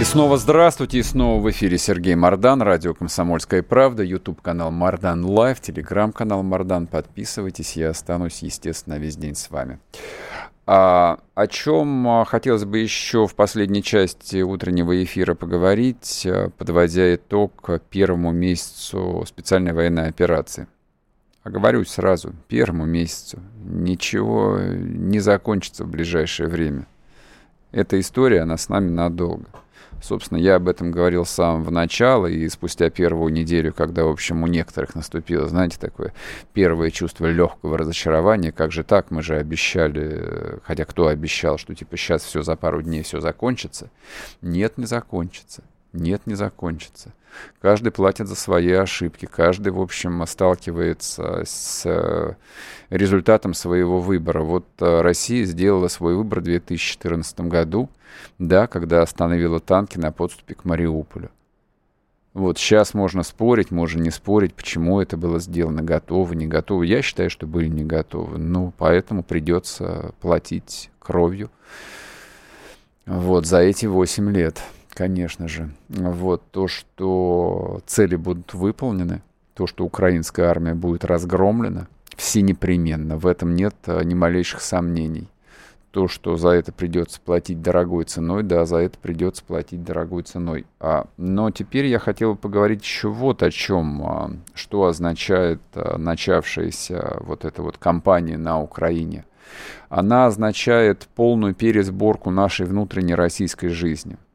И 0.00 0.04
снова 0.04 0.38
здравствуйте, 0.38 0.98
и 0.98 1.02
снова 1.02 1.42
в 1.42 1.50
эфире 1.50 1.76
Сергей 1.76 2.14
Мордан, 2.14 2.62
радио 2.62 2.94
«Комсомольская 2.94 3.62
правда», 3.62 4.02
YouTube-канал 4.02 4.70
Мордан 4.70 5.26
Лайв, 5.26 5.60
телеграм-канал 5.60 6.42
Мордан. 6.42 6.86
Подписывайтесь, 6.86 7.76
я 7.76 7.90
останусь, 7.90 8.42
естественно, 8.42 8.98
весь 8.98 9.16
день 9.16 9.34
с 9.34 9.50
вами. 9.50 9.78
А, 10.66 11.18
о 11.34 11.46
чем 11.46 12.08
а, 12.08 12.24
хотелось 12.24 12.64
бы 12.64 12.78
еще 12.78 13.26
в 13.26 13.34
последней 13.34 13.82
части 13.82 14.40
утреннего 14.40 15.04
эфира 15.04 15.34
поговорить, 15.34 16.26
а, 16.26 16.48
подводя 16.56 17.14
итог 17.14 17.68
первому 17.90 18.32
месяцу 18.32 19.22
специальной 19.26 19.74
военной 19.74 20.08
операции– 20.08 20.66
Оговорюсь 21.42 21.88
сразу, 21.88 22.34
первому 22.48 22.84
месяцу 22.84 23.40
ничего 23.64 24.58
не 24.60 25.20
закончится 25.20 25.84
в 25.84 25.88
ближайшее 25.88 26.50
время. 26.50 26.86
Эта 27.72 27.98
история, 27.98 28.42
она 28.42 28.58
с 28.58 28.68
нами 28.68 28.90
надолго. 28.90 29.46
Собственно, 30.02 30.38
я 30.38 30.56
об 30.56 30.68
этом 30.68 30.90
говорил 30.90 31.24
с 31.26 31.30
самого 31.30 31.70
начала, 31.70 32.26
и 32.26 32.48
спустя 32.48 32.88
первую 32.90 33.32
неделю, 33.32 33.72
когда, 33.72 34.04
в 34.04 34.08
общем, 34.08 34.42
у 34.42 34.46
некоторых 34.46 34.94
наступило, 34.94 35.46
знаете, 35.46 35.78
такое 35.78 36.12
первое 36.54 36.90
чувство 36.90 37.26
легкого 37.26 37.76
разочарования, 37.76 38.50
как 38.50 38.72
же 38.72 38.82
так, 38.82 39.10
мы 39.10 39.22
же 39.22 39.36
обещали, 39.36 40.58
хотя 40.64 40.84
кто 40.84 41.08
обещал, 41.08 41.58
что 41.58 41.74
типа 41.74 41.96
сейчас 41.96 42.22
все 42.22 42.42
за 42.42 42.56
пару 42.56 42.82
дней 42.82 43.02
все 43.02 43.20
закончится. 43.20 43.90
Нет, 44.40 44.78
не 44.78 44.86
закончится. 44.86 45.62
Нет, 45.92 46.22
не 46.26 46.34
закончится. 46.34 47.12
Каждый 47.60 47.90
платит 47.90 48.28
за 48.28 48.36
свои 48.36 48.72
ошибки, 48.72 49.26
каждый, 49.26 49.72
в 49.72 49.80
общем, 49.80 50.24
сталкивается 50.26 51.42
с 51.44 51.82
э, 51.84 52.34
результатом 52.90 53.54
своего 53.54 54.00
выбора. 54.00 54.42
Вот 54.42 54.66
э, 54.80 55.00
Россия 55.00 55.44
сделала 55.44 55.88
свой 55.88 56.14
выбор 56.14 56.40
в 56.40 56.44
2014 56.44 57.40
году, 57.40 57.88
да, 58.38 58.66
когда 58.66 59.02
остановила 59.02 59.60
танки 59.60 59.98
на 59.98 60.12
подступе 60.12 60.54
к 60.54 60.64
Мариуполю. 60.64 61.30
Вот 62.32 62.58
сейчас 62.58 62.94
можно 62.94 63.24
спорить, 63.24 63.72
можно 63.72 64.00
не 64.00 64.10
спорить, 64.10 64.54
почему 64.54 65.00
это 65.00 65.16
было 65.16 65.40
сделано, 65.40 65.82
готово, 65.82 66.32
не 66.34 66.46
готово. 66.46 66.84
Я 66.84 67.02
считаю, 67.02 67.28
что 67.28 67.46
были 67.46 67.66
не 67.66 67.84
готовы. 67.84 68.38
Ну, 68.38 68.72
поэтому 68.78 69.24
придется 69.24 70.14
платить 70.20 70.90
кровью 71.00 71.50
вот 73.06 73.46
за 73.46 73.58
эти 73.58 73.86
8 73.86 74.30
лет 74.30 74.62
конечно 74.92 75.48
же. 75.48 75.70
Вот 75.88 76.42
то, 76.50 76.68
что 76.68 77.80
цели 77.86 78.16
будут 78.16 78.54
выполнены, 78.54 79.22
то, 79.54 79.66
что 79.66 79.84
украинская 79.84 80.48
армия 80.48 80.74
будет 80.74 81.04
разгромлена, 81.04 81.86
все 82.16 82.42
непременно. 82.42 83.16
В 83.16 83.26
этом 83.26 83.54
нет 83.54 83.74
а, 83.86 84.02
ни 84.02 84.14
малейших 84.14 84.60
сомнений. 84.60 85.28
То, 85.90 86.06
что 86.06 86.36
за 86.36 86.50
это 86.50 86.72
придется 86.72 87.20
платить 87.20 87.62
дорогой 87.62 88.04
ценой, 88.04 88.42
да, 88.44 88.64
за 88.64 88.76
это 88.76 88.96
придется 88.98 89.42
платить 89.44 89.82
дорогой 89.82 90.22
ценой. 90.22 90.66
А, 90.78 91.06
но 91.16 91.50
теперь 91.50 91.86
я 91.86 91.98
хотел 91.98 92.36
поговорить 92.36 92.82
еще 92.82 93.08
вот 93.08 93.42
о 93.42 93.50
чем, 93.50 94.02
а, 94.02 94.30
что 94.54 94.84
означает 94.84 95.60
а, 95.74 95.98
начавшаяся 95.98 97.16
вот 97.20 97.44
эта 97.44 97.62
вот 97.62 97.76
кампания 97.76 98.38
на 98.38 98.62
Украине. 98.62 99.24
Она 99.88 100.26
означает 100.26 101.08
полную 101.16 101.54
пересборку 101.54 102.30
нашей 102.30 102.66
внутренней 102.66 103.14
российской 103.14 103.68
жизни– 103.68 104.16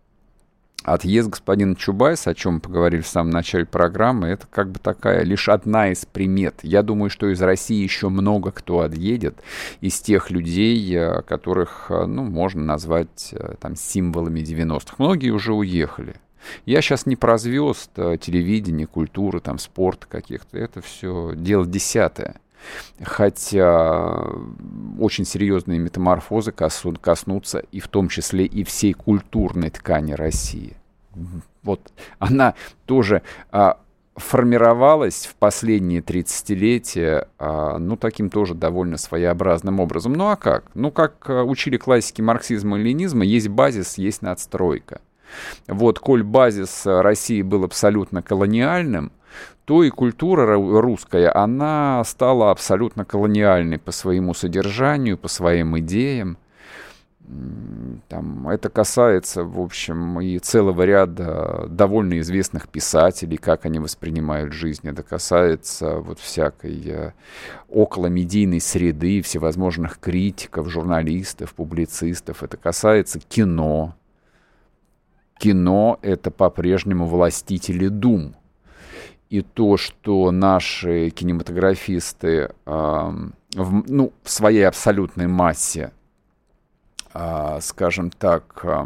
Отъезд 0.85 1.29
господина 1.29 1.75
Чубайса, 1.75 2.29
о 2.29 2.35
чем 2.35 2.55
мы 2.55 2.59
поговорили 2.59 3.01
в 3.01 3.07
самом 3.07 3.31
начале 3.31 3.65
программы, 3.65 4.27
это 4.27 4.45
как 4.45 4.71
бы 4.71 4.79
такая 4.79 5.23
лишь 5.23 5.49
одна 5.49 5.91
из 5.91 6.05
примет. 6.05 6.59
Я 6.61 6.83
думаю, 6.83 7.09
что 7.09 7.27
из 7.27 7.41
России 7.41 7.81
еще 7.81 8.09
много 8.09 8.51
кто 8.51 8.81
отъедет, 8.81 9.39
из 9.81 9.99
тех 9.99 10.29
людей, 10.29 10.95
э, 10.95 11.23
которых, 11.23 11.87
э, 11.89 12.05
ну, 12.05 12.23
можно 12.23 12.63
назвать 12.63 13.29
э, 13.31 13.55
там 13.59 13.75
символами 13.75 14.41
90-х. 14.41 14.95
Многие 14.99 15.31
уже 15.31 15.55
уехали. 15.55 16.17
Я 16.67 16.81
сейчас 16.83 17.07
не 17.07 17.15
про 17.15 17.39
звезд 17.39 17.89
телевидения, 17.95 18.85
культуры, 18.85 19.39
там, 19.39 19.57
спорта 19.57 20.05
каких-то. 20.05 20.59
Это 20.59 20.81
все 20.81 21.33
дело 21.35 21.65
десятое. 21.65 22.35
Хотя 23.03 24.25
очень 24.99 25.25
серьезные 25.25 25.79
метаморфозы 25.79 26.51
коснутся 26.51 27.59
и 27.71 27.79
в 27.79 27.87
том 27.87 28.09
числе 28.09 28.45
и 28.45 28.63
всей 28.63 28.93
культурной 28.93 29.69
ткани 29.69 30.13
России. 30.13 30.77
Вот 31.63 31.91
она 32.19 32.53
тоже 32.85 33.21
а, 33.51 33.79
формировалась 34.15 35.25
в 35.25 35.35
последние 35.35 36.01
30-летия, 36.01 37.27
а, 37.37 37.77
ну, 37.77 37.97
таким 37.97 38.29
тоже 38.29 38.53
довольно 38.53 38.97
своеобразным 38.97 39.79
образом. 39.79 40.13
Ну, 40.13 40.29
а 40.29 40.35
как? 40.35 40.65
Ну, 40.73 40.91
как 40.91 41.29
а, 41.29 41.43
учили 41.43 41.77
классики 41.77 42.21
марксизма 42.21 42.79
и 42.79 42.83
ленизма, 42.83 43.25
есть 43.25 43.49
базис, 43.49 43.97
есть 43.97 44.21
надстройка. 44.21 45.01
Вот, 45.67 45.99
коль 45.99 46.23
базис 46.23 46.83
России 46.85 47.41
был 47.41 47.63
абсолютно 47.63 48.21
колониальным, 48.21 49.11
то 49.65 49.83
и 49.83 49.89
культура 49.89 50.55
русская, 50.55 51.35
она 51.35 52.03
стала 52.05 52.51
абсолютно 52.51 53.03
колониальной 53.03 53.79
по 53.79 53.91
своему 53.91 54.35
содержанию, 54.35 55.17
по 55.17 55.27
своим 55.27 55.77
идеям. 55.79 56.37
Там, 58.07 58.47
это 58.47 58.69
касается, 58.69 59.43
в 59.43 59.59
общем, 59.59 60.21
и 60.21 60.37
целого 60.37 60.83
ряда 60.83 61.65
довольно 61.67 62.19
известных 62.19 62.69
писателей, 62.69 63.37
как 63.37 63.65
они 63.65 63.79
воспринимают 63.79 64.53
жизнь. 64.53 64.87
Это 64.87 65.01
касается 65.01 65.95
вот 65.95 66.19
всякой 66.19 66.83
э, 66.85 67.11
околомедийной 67.67 68.61
среды, 68.61 69.23
всевозможных 69.23 69.97
критиков, 69.97 70.69
журналистов, 70.69 71.55
публицистов. 71.55 72.43
Это 72.43 72.57
касается 72.57 73.19
кино. 73.19 73.95
Кино— 75.39 75.97
это 76.03 76.29
по-прежнему 76.29 77.07
властители 77.07 77.87
дум 77.87 78.35
и 79.29 79.41
то, 79.41 79.77
что 79.77 80.31
наши 80.31 81.09
кинематографисты 81.09 82.29
э, 82.29 82.49
в, 82.65 83.91
ну, 83.91 84.13
в 84.23 84.29
своей 84.29 84.63
абсолютной 84.63 85.27
массе, 85.27 85.91
э, 87.13 87.59
скажем 87.61 88.11
так, 88.11 88.59
э, 88.63 88.85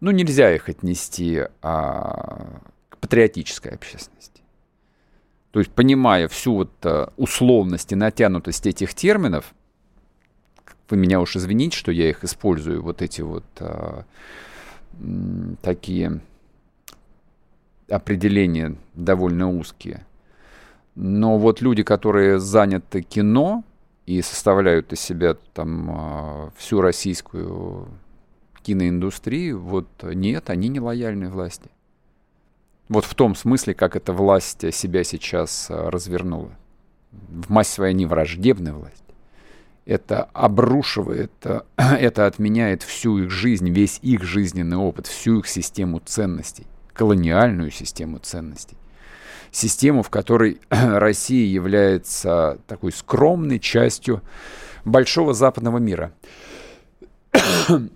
ну, 0.00 0.10
нельзя 0.10 0.54
их 0.54 0.68
отнести 0.68 1.36
э, 1.36 1.48
к 1.62 2.98
патриотической 3.00 3.72
общественности. 3.72 4.42
То 5.50 5.60
есть, 5.60 5.70
понимая 5.72 6.28
всю 6.28 6.54
вот 6.54 6.72
э, 6.84 7.08
условность 7.16 7.92
и 7.92 7.96
натянутость 7.96 8.66
этих 8.66 8.94
терминов, 8.94 9.54
вы 10.90 10.96
меня 10.96 11.20
уж 11.20 11.36
извините, 11.36 11.76
что 11.76 11.92
я 11.92 12.08
их 12.08 12.24
использую, 12.24 12.82
вот 12.82 13.02
эти 13.02 13.22
вот 13.22 13.44
э, 13.60 14.02
такие 15.62 16.20
определения 17.88 18.76
довольно 18.94 19.50
узкие. 19.50 20.04
Но 20.94 21.38
вот 21.38 21.60
люди, 21.60 21.82
которые 21.82 22.38
заняты 22.38 23.02
кино 23.02 23.64
и 24.06 24.20
составляют 24.22 24.92
из 24.92 25.00
себя 25.00 25.36
там 25.54 25.90
а, 25.90 26.50
всю 26.56 26.80
российскую 26.80 27.88
киноиндустрию, 28.62 29.60
вот 29.60 29.86
нет, 30.02 30.50
они 30.50 30.68
не 30.68 30.80
лояльны 30.80 31.30
власти. 31.30 31.70
Вот 32.88 33.04
в 33.04 33.14
том 33.14 33.34
смысле, 33.34 33.74
как 33.74 33.96
эта 33.96 34.12
власть 34.12 34.74
себя 34.74 35.04
сейчас 35.04 35.68
а, 35.70 35.90
развернула. 35.90 36.50
В 37.12 37.50
массе 37.50 37.74
своей 37.74 37.94
не 37.94 38.06
враждебная 38.06 38.72
власть. 38.72 39.04
Это 39.86 40.24
обрушивает, 40.34 41.32
это 41.76 42.26
отменяет 42.26 42.82
всю 42.82 43.18
их 43.18 43.30
жизнь, 43.30 43.70
весь 43.70 43.98
их 44.02 44.24
жизненный 44.24 44.76
опыт, 44.76 45.06
всю 45.06 45.38
их 45.38 45.46
систему 45.46 46.00
ценностей 46.04 46.66
колониальную 46.98 47.70
систему 47.70 48.18
ценностей. 48.18 48.76
Систему, 49.52 50.02
в 50.02 50.10
которой 50.10 50.60
Россия 50.68 51.46
является 51.46 52.58
такой 52.66 52.92
скромной 52.92 53.60
частью 53.60 54.20
большого 54.84 55.32
западного 55.32 55.78
мира. 55.78 56.12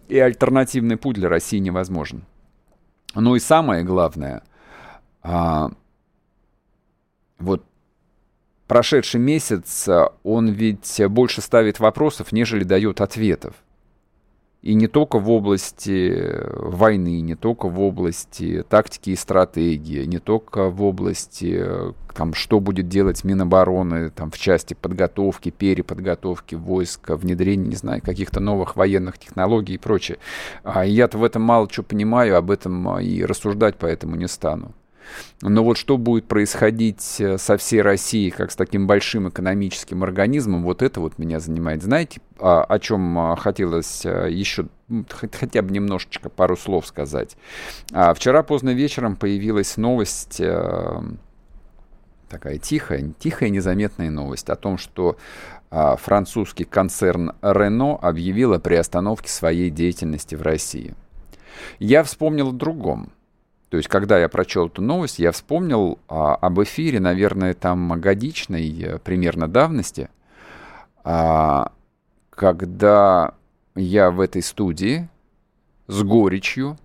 И 0.09 0.19
альтернативный 0.19 0.97
путь 0.97 1.17
для 1.17 1.29
России 1.29 1.59
невозможен. 1.59 2.25
Ну 3.15 3.35
и 3.35 3.41
самое 3.41 3.83
главное, 3.83 4.43
а, 5.23 5.71
вот 7.39 7.65
прошедший 8.69 9.21
месяц, 9.21 9.89
он 10.23 10.49
ведь 10.49 11.01
больше 11.09 11.41
ставит 11.41 11.81
вопросов, 11.81 12.33
нежели 12.33 12.63
дает 12.65 13.01
ответов. 13.01 13.55
И 14.63 14.75
не 14.75 14.87
только 14.87 15.19
в 15.19 15.29
области 15.29 16.41
войны, 16.55 17.21
не 17.21 17.35
только 17.35 17.69
в 17.69 17.81
области 17.81 18.65
тактики 18.69 19.11
и 19.11 19.17
стратегии, 19.17 20.05
не 20.05 20.21
только 20.21 20.71
в 20.71 20.85
области, 20.85 21.67
там, 22.15 22.33
что 22.33 22.61
будет 22.61 22.89
делать 22.89 23.25
Минобороны 23.25 24.11
там, 24.11 24.31
в 24.31 24.39
части 24.39 24.75
подготовки, 24.75 25.51
переподготовки 25.51 26.55
войск, 26.55 27.11
внедрения, 27.11 27.67
не 27.67 27.77
знаю, 27.77 28.03
каких-то 28.03 28.39
новых 28.39 28.77
военных 28.77 29.19
технологий 29.19 29.75
и 29.75 29.79
прочее. 29.79 30.19
А 30.63 30.87
я-то 30.87 31.19
в 31.19 31.25
этом 31.25 31.43
мало 31.43 31.69
что 31.69 31.83
понимаю, 31.83 32.37
об 32.37 32.49
этом 32.53 33.01
и 33.01 33.25
рассуждать 33.25 33.75
поэтому 33.77 34.15
не 34.15 34.29
стану. 34.29 34.75
Но 35.41 35.65
вот 35.65 35.77
что 35.77 35.99
будет 35.99 36.27
происходить 36.27 37.21
э, 37.21 37.39
со 37.39 37.57
всей 37.57 37.83
Россией, 37.83 38.31
как 38.31 38.51
с 38.51 38.57
таким 38.57 38.87
большим 38.87 39.29
экономическим 39.29 40.03
организмом, 40.03 40.63
вот 40.63 40.83
это 40.83 41.01
вот 41.01 41.19
меня 41.19 41.41
занимает. 41.41 41.83
Знаете, 41.83 42.21
а, 42.39 42.63
о 42.63 42.79
чем 42.79 43.19
а, 43.19 43.37
хотелось 43.37 44.05
э, 44.05 44.29
еще 44.31 44.67
хотя 45.09 45.63
бы 45.63 45.71
немножечко 45.71 46.29
пару 46.29 46.57
слов 46.57 46.87
сказать. 46.87 47.37
А, 47.93 48.15
вчера 48.15 48.43
поздно 48.43 48.71
вечером 48.71 49.17
появилась 49.17 49.77
новость, 49.77 50.41
э, 50.41 51.01
такая 52.29 52.59
тихая, 52.59 53.13
тихая 53.19 53.51
незаметная 53.51 54.11
новость 54.11 54.49
о 54.49 54.57
том, 54.57 54.79
что 54.79 55.17
французский 55.71 56.65
концерн 56.65 57.33
Renault 57.41 58.01
объявил 58.03 58.53
о 58.53 58.59
приостановке 58.59 59.31
своей 59.31 59.71
деятельности 59.71 60.35
в 60.35 60.43
России. 60.43 60.95
Я 61.79 62.03
вспомнил 62.03 62.51
о 62.51 62.53
другом. 62.53 63.13
То 63.73 63.79
есть, 63.79 63.89
когда 63.89 64.19
я 64.19 64.29
прочел 64.29 64.67
эту 64.67 64.83
новость, 64.83 65.19
я 65.19 65.33
вспомнил 65.33 65.99
а, 66.07 66.35
об 66.35 66.63
эфире, 66.63 67.01
наверное, 67.01 67.55
там 67.55 67.99
годичной 67.99 68.71
э, 68.79 68.99
примерно 68.99 69.49
давности, 69.49 70.11
а, 71.05 71.73
когда 72.29 73.33
я 73.75 74.11
в 74.11 74.21
этой 74.21 74.43
студии 74.43 75.09
с 75.87 76.03
горечью 76.03 76.77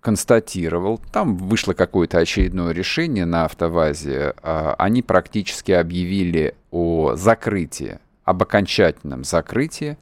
констатировал, 0.00 0.98
там 1.12 1.36
вышло 1.36 1.74
какое-то 1.74 2.16
очередное 2.16 2.72
решение 2.72 3.26
на 3.26 3.44
автовазе, 3.44 4.32
а, 4.40 4.76
они 4.78 5.02
практически 5.02 5.72
объявили 5.72 6.54
о 6.70 7.16
закрытии, 7.16 7.98
об 8.24 8.42
окончательном 8.42 9.24
закрытии, 9.24 9.98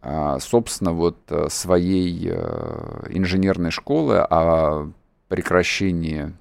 а, 0.00 0.40
собственно, 0.40 0.92
вот 0.92 1.18
э, 1.28 1.46
своей 1.48 2.28
э, 2.28 3.04
инженерной 3.10 3.70
школы, 3.70 4.26
а 4.28 4.90
прекращении 5.32 6.34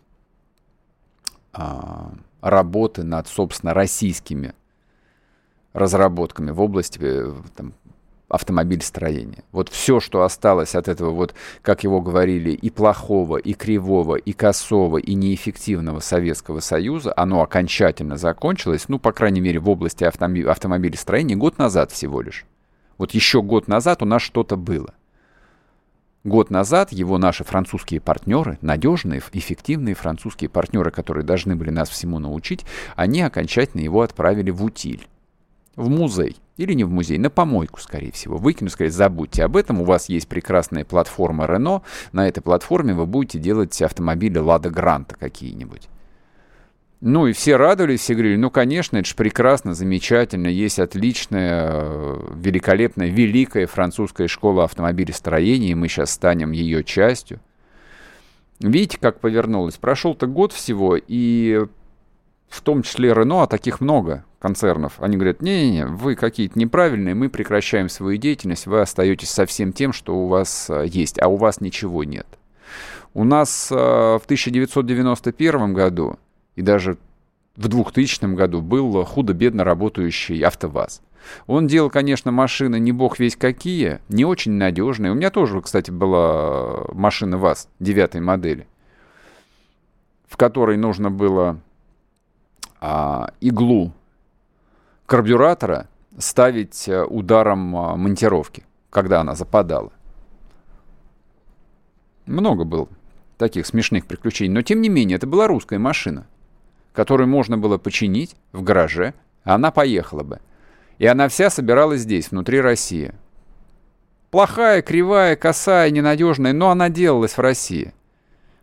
а, 1.54 2.12
работы 2.42 3.04
над, 3.04 3.26
собственно, 3.26 3.74
российскими 3.74 4.54
разработками 5.72 6.52
в 6.52 6.60
области 6.60 7.00
э, 7.02 7.34
там, 7.56 7.72
автомобильстроения. 8.28 9.46
Вот 9.54 9.70
все, 9.70 10.02
что 10.02 10.24
осталось 10.24 10.76
от 10.76 10.90
этого, 10.90 11.12
вот, 11.12 11.34
как 11.62 11.86
его 11.86 12.02
говорили, 12.02 12.52
и 12.52 12.70
плохого, 12.70 13.38
и 13.38 13.54
кривого, 13.54 14.16
и 14.16 14.34
косого, 14.34 14.98
и 14.98 15.14
неэффективного 15.14 16.02
Советского 16.02 16.60
Союза, 16.60 17.14
оно 17.16 17.42
окончательно 17.42 18.18
закончилось, 18.18 18.90
ну, 18.90 19.00
по 19.00 19.14
крайней 19.14 19.40
мере, 19.40 19.60
в 19.60 19.70
области 19.70 20.04
автомобилестроения 20.04 21.38
год 21.38 21.58
назад 21.58 21.94
всего 21.94 22.20
лишь. 22.20 22.46
Вот 22.98 23.12
еще 23.12 23.42
год 23.42 23.70
назад 23.70 24.02
у 24.02 24.06
нас 24.06 24.22
что-то 24.22 24.58
было. 24.58 24.94
Год 26.24 26.52
назад 26.52 26.92
его 26.92 27.18
наши 27.18 27.44
французские 27.44 28.00
партнеры, 28.00 28.60
надежные, 28.62 29.24
эффективные 29.34 29.96
французские 29.96 30.52
партнеры, 30.52 30.92
которые 30.92 31.24
должны 31.24 31.56
были 31.56 31.72
нас 31.72 31.90
всему 31.90 32.20
научить, 32.20 32.64
они 32.96 33.22
окончательно 33.22 33.82
его 33.82 34.02
отправили 34.02 34.52
в 34.52 34.64
утиль, 34.64 35.08
в 35.76 35.90
музей. 35.90 36.38
Или 36.58 36.74
не 36.74 36.84
в 36.84 36.92
музей, 36.92 37.18
на 37.18 37.32
помойку, 37.32 37.80
скорее 37.80 38.12
всего. 38.12 38.38
Выкинуть, 38.38 38.74
сказать, 38.74 38.94
забудьте 38.94 39.44
об 39.44 39.58
этом, 39.58 39.82
у 39.82 39.84
вас 39.84 40.10
есть 40.10 40.28
прекрасная 40.28 40.86
платформа 40.86 41.46
Renault, 41.46 41.82
на 42.12 42.28
этой 42.28 42.42
платформе 42.42 42.94
вы 42.94 43.08
будете 43.08 43.40
делать 43.40 43.82
автомобили 43.82 44.38
Лада 44.38 44.70
Гранта 44.70 45.16
какие-нибудь. 45.16 45.90
Ну 47.02 47.26
и 47.26 47.34
все 47.34 47.56
радовались, 47.56 48.02
все 48.02 48.14
говорили, 48.14 48.36
ну, 48.36 48.52
конечно, 48.52 48.98
это 48.98 49.10
же 49.10 49.16
прекрасно, 49.16 49.74
замечательно, 49.74 50.46
есть 50.46 50.78
отличная, 50.78 51.70
э, 51.72 52.20
великолепная, 52.36 53.08
великая 53.08 53.66
французская 53.66 54.28
школа 54.28 54.66
автомобилестроения, 54.66 55.72
и 55.72 55.76
мы 55.76 55.88
сейчас 55.88 56.12
станем 56.12 56.52
ее 56.52 56.84
частью. 56.84 57.40
Видите, 58.60 59.00
как 59.02 59.20
повернулось? 59.20 59.78
Прошел-то 59.78 60.28
год 60.28 60.54
всего, 60.54 60.96
и 60.96 61.66
в 62.48 62.62
том 62.62 62.84
числе 62.84 63.16
Рено, 63.16 63.42
а 63.42 63.48
таких 63.48 63.82
много 63.82 64.24
концернов, 64.38 64.94
они 65.00 65.18
говорят, 65.18 65.42
не-не-не, 65.42 65.88
вы 65.88 66.14
какие-то 66.16 66.60
неправильные, 66.60 67.16
мы 67.16 67.30
прекращаем 67.30 67.90
свою 67.90 68.18
деятельность, 68.18 68.68
вы 68.68 68.80
остаетесь 68.80 69.32
со 69.32 69.48
всем 69.48 69.74
тем, 69.74 69.92
что 69.92 70.16
у 70.16 70.28
вас 70.28 70.70
э, 70.70 70.86
есть, 70.86 71.20
а 71.20 71.30
у 71.30 71.38
вас 71.38 71.62
ничего 71.62 72.04
нет. 72.04 72.28
У 73.16 73.24
нас 73.24 73.72
э, 73.72 73.76
в 73.76 74.22
1991 74.26 75.74
году 75.74 76.20
и 76.56 76.62
даже 76.62 76.98
в 77.56 77.68
2000 77.68 78.34
году 78.36 78.62
был 78.62 79.04
худо-бедно 79.04 79.64
работающий 79.64 80.40
АвтоВАЗ. 80.42 81.02
Он 81.48 81.68
делал, 81.68 81.90
конечно, 81.90 82.32
машины 82.32 82.80
не 82.80 82.92
бог 82.92 83.20
весь 83.20 83.36
какие, 83.36 84.00
не 84.10 84.26
очень 84.26 84.54
надежные. 84.54 85.12
У 85.12 85.16
меня 85.16 85.30
тоже, 85.30 85.62
кстати, 85.62 85.92
была 85.92 86.86
машина 86.94 87.38
ВАЗ 87.38 87.68
девятой 87.80 88.22
модели, 88.22 88.68
в 90.28 90.38
которой 90.38 90.78
нужно 90.78 91.12
было 91.12 91.60
а, 92.80 93.34
иглу 93.40 93.94
карбюратора 95.06 95.88
ставить 96.18 96.88
э, 96.88 97.04
ударом 97.04 97.76
а, 97.76 97.96
монтировки, 97.96 98.64
когда 98.90 99.22
она 99.22 99.36
западала. 99.36 99.92
Много 102.26 102.64
было 102.64 102.88
таких 103.38 103.66
смешных 103.66 104.06
приключений, 104.06 104.54
но 104.54 104.62
тем 104.62 104.82
не 104.82 104.90
менее, 104.90 105.18
это 105.18 105.28
была 105.28 105.48
русская 105.48 105.80
машина 105.80 106.28
которую 106.94 107.28
можно 107.28 107.58
было 107.58 107.78
починить 107.78 108.36
в 108.52 108.64
гараже, 108.64 109.14
она 109.44 109.72
поехала 109.72 110.24
бы. 110.24 110.40
И 110.98 111.06
она 111.06 111.30
вся 111.30 111.50
собиралась 111.50 112.02
здесь, 112.02 112.32
внутри 112.32 112.62
России. 112.62 113.14
Плохая, 114.30 114.82
кривая, 114.82 115.36
косая, 115.36 115.90
ненадежная, 115.90 116.54
но 116.54 116.70
она 116.70 116.90
делалась 116.90 117.38
в 117.38 117.42
России. 117.42 117.94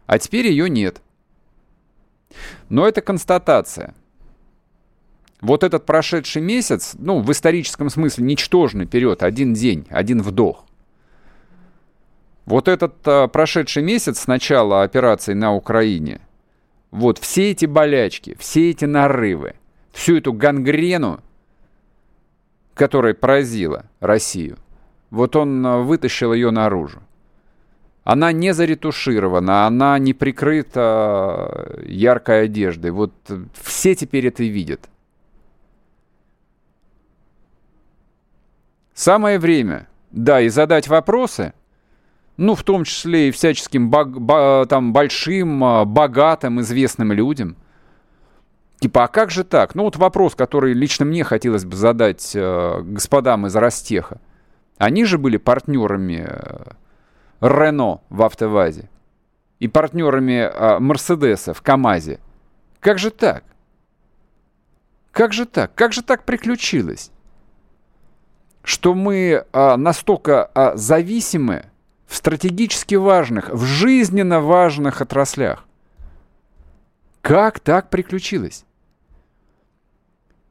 А 0.06 0.18
теперь 0.18 0.46
ее 0.46 0.70
нет. 0.70 1.02
Но 2.68 2.86
это 2.86 3.00
констатация. 3.00 3.94
Вот 5.40 5.62
этот 5.62 5.84
прошедший 5.86 6.42
месяц, 6.42 6.94
ну, 6.98 7.20
в 7.20 7.30
историческом 7.30 7.90
смысле, 7.90 8.24
ничтожный 8.24 8.86
период, 8.86 9.22
один 9.22 9.54
день, 9.54 9.86
один 9.90 10.22
вдох. 10.22 10.64
Вот 12.44 12.66
этот 12.66 12.96
а, 13.04 13.28
прошедший 13.28 13.82
месяц 13.82 14.20
с 14.20 14.26
начала 14.26 14.82
операции 14.82 15.34
на 15.34 15.54
Украине– 15.54 16.20
вот 16.91 17.18
все 17.18 17.51
эти 17.51 17.66
болячки, 17.66 18.36
все 18.39 18.70
эти 18.70 18.84
нарывы, 18.84 19.55
всю 19.93 20.16
эту 20.16 20.32
гангрену, 20.32 21.20
которая 22.74 23.14
поразила 23.14 23.86
Россию, 24.01 24.59
вот 25.11 25.36
он 25.36 25.64
э, 25.66 25.82
вытащил 25.82 26.32
ее 26.32 26.51
наружу. 26.51 27.01
Она 28.05 28.32
не 28.32 28.55
заретуширована, 28.55 29.66
она 29.66 29.99
не 29.99 30.14
прикрыта 30.14 31.76
э, 31.76 31.84
яркой 31.89 32.45
одеждой. 32.45 32.91
Вот 32.91 33.12
э, 33.28 33.45
все 33.53 33.95
теперь 33.95 34.26
это 34.28 34.45
видят. 34.45 34.89
Самое 38.95 39.39
время, 39.39 39.89
да, 40.11 40.41
и 40.41 40.49
задать 40.49 40.89
вопросы, 40.89 41.53
ну, 42.39 42.55
в 42.55 42.62
том 42.62 42.84
числе 42.84 43.28
и 43.28 43.30
всяческим 43.32 43.91
там, 44.68 44.93
большим, 44.93 45.64
а, 45.64 45.84
богатым, 45.84 46.61
известным 46.61 47.12
людям. 47.12 47.57
Типа, 48.78 49.05
а 49.05 49.09
как 49.09 49.32
же 49.32 49.43
так? 49.43 49.74
Ну, 49.74 49.82
вот 49.82 49.97
вопрос, 49.97 50.36
который 50.36 50.72
лично 50.72 51.05
мне 51.05 51.24
хотелось 51.24 51.64
бы 51.64 51.74
задать 51.74 52.30
э, 52.36 52.80
господам 52.82 53.47
из 53.49 53.57
Ростеха. 53.57 54.20
Они 54.78 55.05
же 55.05 55.18
были 55.18 55.36
партнерами 55.36 56.28
э, 56.28 56.64
Рено 57.41 58.03
в 58.09 58.22
АвтоВАЗе 58.22 58.89
и 59.59 59.66
партнерами 59.66 60.49
э, 60.49 60.78
Мерседеса 60.78 61.55
в 61.55 61.62
КАМАЗе. 61.62 62.20
Как 62.78 63.01
же 63.01 63.11
так? 63.11 63.43
Как 65.11 65.32
же 65.32 65.45
так? 65.45 65.74
Как 65.74 65.93
же 65.93 66.03
так 66.03 66.22
приключилось? 66.22 67.11
Что 68.62 68.95
мы 68.95 69.45
э, 69.53 69.76
настолько 69.76 70.53
э, 70.55 70.76
зависимы 70.76 71.64
в 72.09 72.16
стратегически 72.16 72.94
важных, 72.94 73.50
в 73.50 73.64
жизненно 73.64 74.40
важных 74.40 75.02
отраслях. 75.02 75.64
Как 77.20 77.61
так 77.61 77.90
приключилось? 77.90 78.64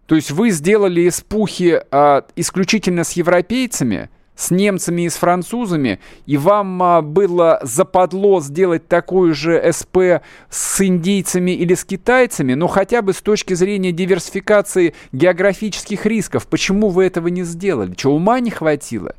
То 0.05 0.15
есть 0.15 0.31
вы 0.31 0.51
сделали 0.51 1.07
испухи 1.07 1.81
а, 1.91 2.25
исключительно 2.35 3.03
с 3.03 3.13
европейцами, 3.13 4.09
с 4.35 4.51
немцами 4.51 5.01
и 5.01 5.09
с 5.09 5.15
французами, 5.15 5.99
и 6.27 6.37
вам 6.37 6.81
а, 6.81 7.01
было 7.01 7.59
западло 7.63 8.39
сделать 8.39 8.87
такую 8.87 9.33
же 9.33 9.59
СП 9.73 10.21
с 10.49 10.79
индийцами 10.79 11.51
или 11.51 11.73
с 11.73 11.83
китайцами, 11.83 12.53
но 12.53 12.67
хотя 12.67 13.01
бы 13.01 13.13
с 13.13 13.21
точки 13.21 13.55
зрения 13.55 13.91
диверсификации 13.91 14.93
географических 15.11 16.05
рисков, 16.05 16.47
почему 16.47 16.89
вы 16.89 17.05
этого 17.05 17.27
не 17.29 17.43
сделали? 17.43 17.95
Что, 17.97 18.13
ума 18.13 18.39
не 18.39 18.51
хватило? 18.51 19.15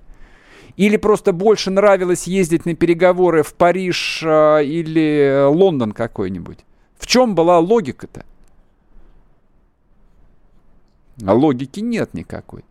Или 0.79 0.97
просто 0.97 1.33
больше 1.33 1.73
нравилось 1.73 2.29
ездить 2.29 2.65
на 2.65 2.75
переговоры 2.77 3.43
в 3.43 3.53
Париж 3.55 4.23
э, 4.25 4.65
или 4.65 5.45
Лондон 5.49 5.91
какой-нибудь? 5.91 6.59
В 6.97 7.07
чем 7.09 7.35
была 7.35 7.59
логика-то? 7.59 8.25
А 11.27 11.35
логики 11.35 11.81
нет 11.81 12.15
никакой. 12.15 12.65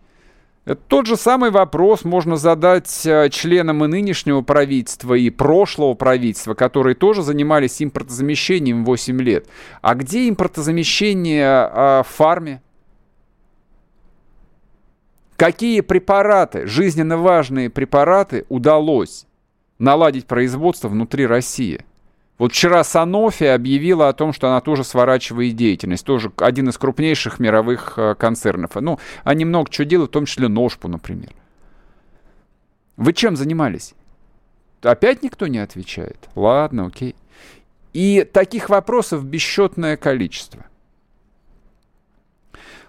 Это 0.64 0.80
тот 0.88 1.05
же 1.05 1.18
самый 1.18 1.51
вопрос 1.51 2.05
можно 2.05 2.38
задать 2.38 3.05
э, 3.05 3.30
членам 3.30 3.84
и 3.84 3.89
нынешнего 3.89 4.41
правительства, 4.41 5.14
и 5.14 5.30
прошлого 5.30 5.93
правительства, 5.93 6.53
которые 6.53 6.95
тоже 6.95 7.24
занимались 7.24 7.82
импортозамещением 7.82 8.86
8 8.86 9.22
лет. 9.22 9.47
А 9.82 9.95
где 9.95 10.30
импортозамещение 10.30 11.45
а, 11.45 12.03
в 12.03 12.08
фарме? 12.08 12.62
Какие 15.38 15.81
препараты, 15.81 16.65
жизненно 16.65 17.15
важные 17.15 17.69
препараты 17.69 18.45
удалось 18.49 19.27
наладить 19.77 20.25
производство 20.25 20.89
внутри 20.89 21.27
России? 21.27 21.85
Вот 22.39 22.51
вчера 22.51 22.83
Санофи 22.83 23.43
объявила 23.43 24.09
о 24.09 24.13
том, 24.13 24.33
что 24.33 24.47
она 24.47 24.61
тоже 24.61 24.83
сворачивает 24.83 25.55
деятельность. 25.55 26.05
Тоже 26.05 26.31
один 26.38 26.69
из 26.69 26.77
крупнейших 26.77 27.39
мировых 27.39 27.93
э, 27.97 28.15
концернов. 28.15 28.75
Ну, 28.75 28.99
они 29.23 29.45
много 29.45 29.69
чего 29.69 29.85
делают, 29.85 30.11
в 30.11 30.13
том 30.13 30.25
числе 30.25 30.47
ножпу, 30.47 30.88
например. 30.88 31.31
Вы 32.95 33.13
чем 33.13 33.35
занимались? 33.35 33.93
Опять 34.81 35.21
никто 35.21 35.45
не 35.45 35.59
отвечает? 35.59 36.29
Ладно, 36.35 36.88
окей. 36.88 37.15
И 37.93 38.23
таких 38.23 38.69
вопросов 38.69 39.23
бесчетное 39.23 39.97
количество. 39.97 40.65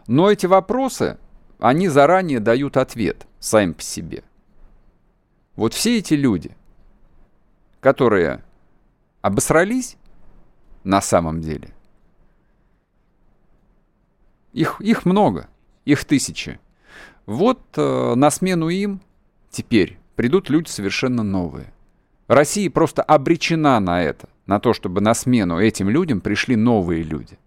Но 0.07 0.31
эти 0.31 0.47
вопросы, 0.47 1.19
они 1.59 1.89
заранее 1.89 2.41
дают 2.41 2.77
ответ 2.77 3.27
сами 3.39 3.73
по 3.73 3.83
себе. 3.83 4.23
Вот 5.57 5.75
все 5.75 5.99
эти 5.99 6.15
люди, 6.15 6.53
которые 7.81 8.45
обосрались 9.23 9.97
на 10.85 11.01
самом 11.01 11.41
деле. 11.41 11.75
Их, 14.53 14.81
их 14.81 15.05
много, 15.05 15.49
их 15.85 16.05
тысячи. 16.05 16.59
Вот 17.27 17.61
э, 17.77 18.15
на 18.15 18.31
смену 18.31 18.69
им 18.69 19.01
теперь 19.51 19.99
придут 20.17 20.49
люди 20.49 20.69
совершенно 20.69 21.23
новые. 21.23 21.73
Россия 22.29 22.71
просто 22.71 23.03
обречена 23.03 23.81
на 23.81 24.03
это, 24.03 24.29
на 24.47 24.61
то, 24.61 24.73
чтобы 24.73 25.01
на 25.01 25.15
смену 25.15 25.59
этим 25.59 25.89
людям 25.89 26.21
пришли 26.21 26.57
новые 26.57 27.03
люди. 27.03 27.39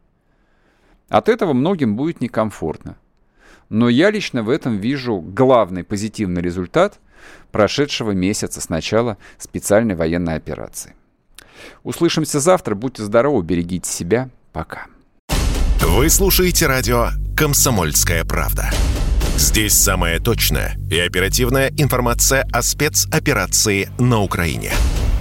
От 1.09 1.29
этого 1.29 1.53
многим 1.53 1.95
будет 1.95 2.21
некомфортно. 2.21 2.97
Но 3.71 3.87
я 3.87 4.11
лично 4.11 4.43
в 4.43 4.49
этом 4.49 4.79
вижу 4.79 5.21
главный 5.21 5.85
позитивный 5.85 6.41
результат 6.41 6.99
прошедшего 7.53 8.11
месяца 8.11 8.59
с 8.59 8.67
начала 8.67 9.17
специальной 9.37 9.95
военной 9.95 10.35
операции. 10.35 10.93
Услышимся 11.83 12.41
завтра. 12.41 12.75
Будьте 12.75 13.03
здоровы, 13.03 13.43
берегите 13.43 13.89
себя. 13.89 14.29
Пока. 14.51 14.87
Вы 15.79 16.09
слушаете 16.09 16.67
радио 16.67 17.11
«Комсомольская 17.37 18.25
правда». 18.25 18.69
Здесь 19.37 19.73
самая 19.73 20.19
точная 20.19 20.75
и 20.91 20.99
оперативная 20.99 21.71
информация 21.77 22.45
о 22.51 22.61
спецоперации 22.63 23.89
на 23.97 24.19
Украине. 24.19 24.73